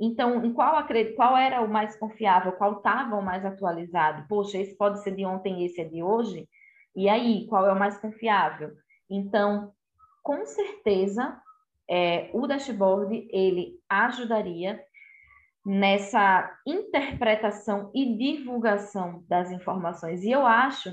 Então, 0.00 0.44
em 0.44 0.52
qual, 0.52 0.84
qual 1.16 1.36
era 1.36 1.60
o 1.60 1.68
mais 1.68 1.96
confiável, 1.96 2.52
qual 2.52 2.78
estava 2.78 3.16
o 3.16 3.22
mais 3.22 3.44
atualizado? 3.44 4.26
Poxa, 4.28 4.58
esse 4.58 4.76
pode 4.76 5.02
ser 5.02 5.14
de 5.14 5.24
ontem, 5.24 5.64
esse 5.64 5.80
é 5.80 5.84
de 5.84 6.02
hoje? 6.02 6.48
E 6.94 7.08
aí, 7.08 7.46
qual 7.46 7.66
é 7.66 7.72
o 7.72 7.78
mais 7.78 7.98
confiável? 7.98 8.72
Então, 9.08 9.72
com 10.22 10.44
certeza, 10.44 11.40
é, 11.88 12.30
o 12.32 12.46
dashboard, 12.46 13.28
ele 13.30 13.78
ajudaria 13.88 14.80
nessa 15.64 16.50
interpretação 16.66 17.90
e 17.94 18.16
divulgação 18.16 19.24
das 19.28 19.50
informações. 19.50 20.22
E 20.24 20.30
eu 20.30 20.44
acho 20.44 20.92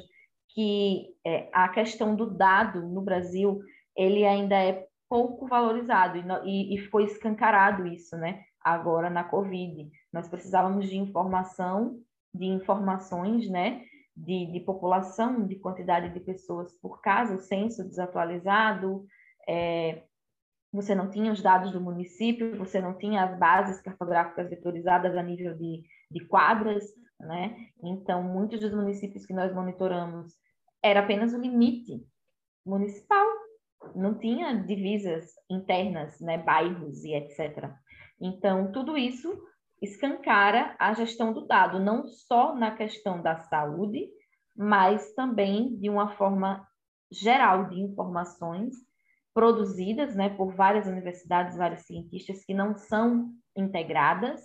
que 0.50 1.08
é, 1.26 1.50
a 1.54 1.70
questão 1.70 2.16
do 2.16 2.30
dado 2.30 2.82
no 2.82 3.02
Brasil, 3.02 3.62
ele 3.96 4.26
ainda 4.26 4.56
é 4.56 4.86
pouco 5.08 5.48
valorizado 5.48 6.18
e, 6.18 6.24
e, 6.46 6.76
e 6.76 6.78
foi 6.90 7.06
escancarado 7.06 7.88
isso, 7.88 8.16
né? 8.18 8.44
Agora 8.62 9.10
na 9.10 9.24
Covid, 9.24 9.90
nós 10.12 10.28
precisávamos 10.28 10.90
de 10.90 10.98
informação, 10.98 12.00
de 12.34 12.46
informações, 12.46 13.50
né? 13.50 13.84
De, 14.16 14.52
de 14.52 14.60
população, 14.62 15.48
de 15.48 15.56
quantidade 15.56 16.14
de 16.14 16.20
pessoas 16.20 16.74
por 16.82 17.00
casa, 17.02 17.36
o 17.36 17.40
censo 17.40 17.84
desatualizado, 17.86 19.06
é, 19.48 20.04
você 20.72 20.94
não 20.94 21.10
tinha 21.10 21.32
os 21.32 21.42
dados 21.42 21.72
do 21.72 21.82
município, 21.82 22.58
você 22.58 22.80
não 22.80 22.98
tinha 22.98 23.24
as 23.24 23.40
bases 23.40 23.82
cartográficas 23.82 24.50
vetorizadas 24.50 25.16
a 25.18 25.24
nível 25.24 25.56
de, 25.56 25.84
de 26.12 26.26
quadras, 26.28 26.84
né? 27.20 27.56
Então, 27.84 28.22
muitos 28.24 28.60
dos 28.60 28.74
municípios 28.74 29.26
que 29.26 29.34
nós 29.34 29.54
monitoramos 29.54 30.34
era 30.84 31.00
apenas 31.00 31.34
o 31.34 31.40
limite 31.40 32.06
municipal, 32.66 33.26
não 33.96 34.18
tinha 34.18 34.54
divisas 34.64 35.34
internas, 35.50 36.20
né, 36.20 36.38
bairros 36.38 37.04
e 37.04 37.14
etc. 37.14 37.74
Então, 38.20 38.72
tudo 38.72 38.98
isso 38.98 39.42
escancara 39.82 40.76
a 40.78 40.94
gestão 40.94 41.32
do 41.32 41.46
dado, 41.46 41.80
não 41.80 42.06
só 42.06 42.54
na 42.54 42.72
questão 42.72 43.22
da 43.22 43.38
saúde, 43.38 44.10
mas 44.56 45.14
também 45.14 45.76
de 45.78 45.90
uma 45.90 46.10
forma 46.16 46.68
geral 47.12 47.70
de 47.70 47.80
informações 47.80 48.74
produzidas 49.34 50.16
né, 50.16 50.30
por 50.30 50.54
várias 50.54 50.86
universidades, 50.86 51.56
vários 51.56 51.82
cientistas 51.82 52.44
que 52.44 52.54
não 52.54 52.76
são 52.76 53.32
integradas, 53.56 54.42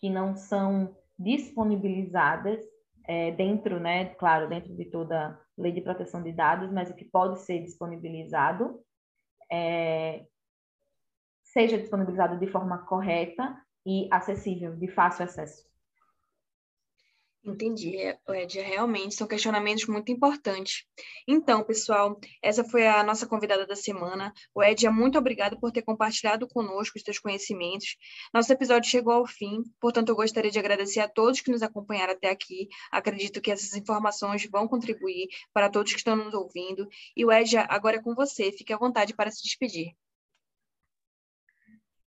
que 0.00 0.10
não 0.10 0.34
são 0.34 0.96
disponibilizadas 1.16 2.60
é, 3.06 3.30
dentro, 3.32 3.78
né, 3.78 4.06
claro, 4.16 4.48
dentro 4.48 4.74
de 4.74 4.86
toda 4.86 5.38
lei 5.56 5.70
de 5.70 5.80
proteção 5.80 6.22
de 6.22 6.32
dados, 6.32 6.72
mas 6.72 6.90
o 6.90 6.94
que 6.94 7.04
pode 7.04 7.40
ser 7.42 7.60
disponibilizado 7.60 8.80
é, 9.50 10.26
seja 11.54 11.78
disponibilizado 11.78 12.38
de 12.38 12.48
forma 12.48 12.78
correta 12.84 13.56
e 13.86 14.08
acessível, 14.10 14.74
de 14.76 14.88
fácil 14.88 15.24
acesso. 15.24 15.64
Entendi, 17.46 17.98
é, 17.98 18.18
Ed, 18.30 18.58
realmente 18.58 19.14
são 19.14 19.26
questionamentos 19.26 19.86
muito 19.86 20.10
importantes. 20.10 20.86
Então, 21.28 21.62
pessoal, 21.62 22.18
essa 22.42 22.64
foi 22.64 22.86
a 22.86 23.02
nossa 23.02 23.26
convidada 23.26 23.66
da 23.66 23.76
semana. 23.76 24.32
O 24.54 24.62
Ed, 24.62 24.88
muito 24.88 25.18
obrigado 25.18 25.60
por 25.60 25.70
ter 25.70 25.82
compartilhado 25.82 26.48
conosco 26.48 26.96
os 26.96 27.04
seus 27.04 27.18
conhecimentos. 27.18 27.96
Nosso 28.32 28.50
episódio 28.50 28.90
chegou 28.90 29.12
ao 29.12 29.26
fim, 29.26 29.62
portanto, 29.78 30.08
eu 30.08 30.16
gostaria 30.16 30.50
de 30.50 30.58
agradecer 30.58 31.00
a 31.00 31.08
todos 31.08 31.42
que 31.42 31.50
nos 31.50 31.62
acompanharam 31.62 32.14
até 32.14 32.30
aqui. 32.30 32.66
Acredito 32.90 33.42
que 33.42 33.50
essas 33.50 33.74
informações 33.74 34.48
vão 34.50 34.66
contribuir 34.66 35.28
para 35.52 35.68
todos 35.68 35.92
que 35.92 35.98
estão 35.98 36.16
nos 36.16 36.32
ouvindo. 36.32 36.88
E 37.14 37.26
o 37.26 37.30
Ed, 37.30 37.58
agora 37.58 37.96
é 37.96 38.02
com 38.02 38.14
você. 38.14 38.52
Fique 38.52 38.72
à 38.72 38.78
vontade 38.78 39.12
para 39.12 39.30
se 39.30 39.42
despedir. 39.42 39.94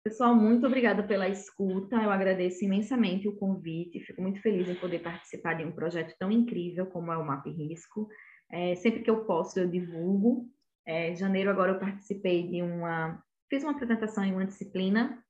Pessoal, 0.08 0.34
muito 0.34 0.66
obrigada 0.66 1.02
pela 1.02 1.28
escuta. 1.28 1.96
Eu 1.96 2.10
agradeço 2.10 2.64
imensamente 2.64 3.28
o 3.28 3.36
convite. 3.36 4.00
Fico 4.00 4.22
muito 4.22 4.40
feliz 4.40 4.66
em 4.66 4.74
poder 4.74 5.00
participar 5.00 5.52
de 5.52 5.66
um 5.66 5.70
projeto 5.70 6.16
tão 6.18 6.32
incrível 6.32 6.86
como 6.86 7.12
é 7.12 7.18
o 7.18 7.26
MAP 7.26 7.48
Risco. 7.50 8.08
É, 8.50 8.74
sempre 8.76 9.02
que 9.02 9.10
eu 9.10 9.26
posso, 9.26 9.60
eu 9.60 9.68
divulgo. 9.68 10.48
É, 10.86 11.14
janeiro, 11.14 11.50
agora, 11.50 11.72
eu 11.72 11.78
participei 11.78 12.48
de 12.48 12.62
uma. 12.62 13.22
Fiz 13.50 13.62
uma 13.62 13.72
apresentação 13.72 14.24
em 14.24 14.32
uma 14.32 14.46
disciplina 14.46 15.22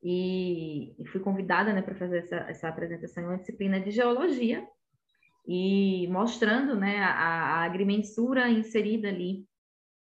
e, 0.00 0.94
e 0.96 1.08
fui 1.08 1.20
convidada 1.20 1.72
né, 1.72 1.82
para 1.82 1.96
fazer 1.96 2.18
essa, 2.18 2.36
essa 2.48 2.68
apresentação 2.68 3.20
em 3.20 3.26
uma 3.26 3.38
disciplina 3.38 3.80
de 3.80 3.90
geologia 3.90 4.64
e 5.44 6.06
mostrando 6.06 6.76
né, 6.76 6.98
a, 7.00 7.10
a 7.10 7.62
agrimensura 7.64 8.48
inserida 8.48 9.08
ali, 9.08 9.44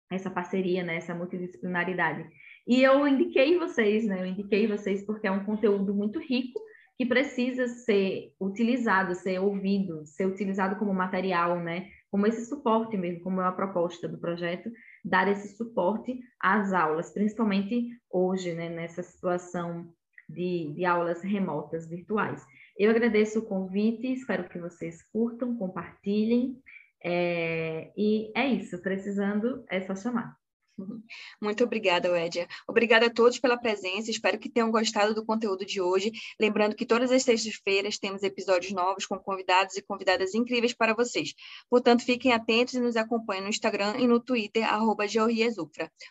essa 0.10 0.32
parceria, 0.32 0.82
né, 0.82 0.96
essa 0.96 1.14
multidisciplinaridade. 1.14 2.26
E 2.68 2.84
eu 2.84 3.08
indiquei 3.08 3.58
vocês, 3.58 4.06
né? 4.06 4.22
Eu 4.22 4.26
indiquei 4.26 4.68
vocês 4.68 5.06
porque 5.06 5.26
é 5.26 5.32
um 5.32 5.46
conteúdo 5.46 5.94
muito 5.94 6.20
rico 6.20 6.60
que 6.98 7.06
precisa 7.06 7.68
ser 7.68 8.34
utilizado, 8.42 9.16
ser 9.16 9.40
ouvido, 9.40 10.06
ser 10.06 10.26
utilizado 10.26 10.76
como 10.78 10.94
material, 10.94 11.60
né? 11.60 11.88
Como 12.12 12.28
esse 12.28 12.46
suporte 12.46 12.98
mesmo, 12.98 13.22
como 13.22 13.40
é 13.42 13.46
a 13.46 13.52
proposta 13.52 14.08
do 14.08 14.18
projeto, 14.18 14.70
dar 15.06 15.28
esse 15.28 15.56
suporte 15.56 16.20
às 16.42 16.74
aulas, 16.74 17.14
principalmente 17.14 17.88
hoje, 18.12 18.54
né? 18.54 18.70
Nessa 18.70 19.04
situação 19.04 19.94
de, 20.28 20.74
de 20.74 20.84
aulas 20.84 21.22
remotas, 21.22 21.88
virtuais. 21.88 22.44
Eu 22.78 22.92
agradeço 22.92 23.40
o 23.40 23.46
convite, 23.46 24.12
espero 24.12 24.50
que 24.50 24.60
vocês 24.60 25.02
curtam, 25.12 25.56
compartilhem. 25.56 26.60
É, 27.02 27.92
e 27.96 28.32
é 28.36 28.48
isso, 28.48 28.82
precisando 28.82 29.64
é 29.70 29.80
só 29.82 29.96
chamar. 29.96 30.36
Muito 31.42 31.64
obrigada, 31.64 32.12
Wedia. 32.12 32.48
Obrigada 32.68 33.08
a 33.08 33.10
todos 33.10 33.40
pela 33.40 33.58
presença. 33.58 34.12
Espero 34.12 34.40
que 34.40 34.50
tenham 34.50 34.72
gostado 34.72 35.14
do 35.14 35.26
conteúdo 35.26 35.66
de 35.66 35.82
hoje. 35.82 36.12
Lembrando 36.40 36.76
que 36.76 36.86
todas 36.86 37.12
as 37.12 37.24
sextas-feiras 37.24 37.98
temos 37.98 38.24
episódios 38.24 38.74
novos 38.74 39.06
com 39.06 39.18
convidados 39.18 39.76
e 39.76 39.82
convidadas 39.82 40.34
incríveis 40.34 40.74
para 40.74 40.94
vocês. 40.94 41.34
Portanto, 41.70 42.04
fiquem 42.04 42.34
atentos 42.34 42.76
e 42.76 42.80
nos 42.80 42.96
acompanhem 42.96 43.44
no 43.44 43.50
Instagram 43.50 43.98
e 43.98 44.08
no 44.08 44.20
Twitter, 44.20 44.64
arroba 44.64 45.06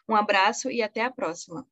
Um 0.09 0.17
abraço 0.17 0.71
e 0.71 0.83
até 0.83 1.03
a 1.03 1.11
próxima. 1.11 1.67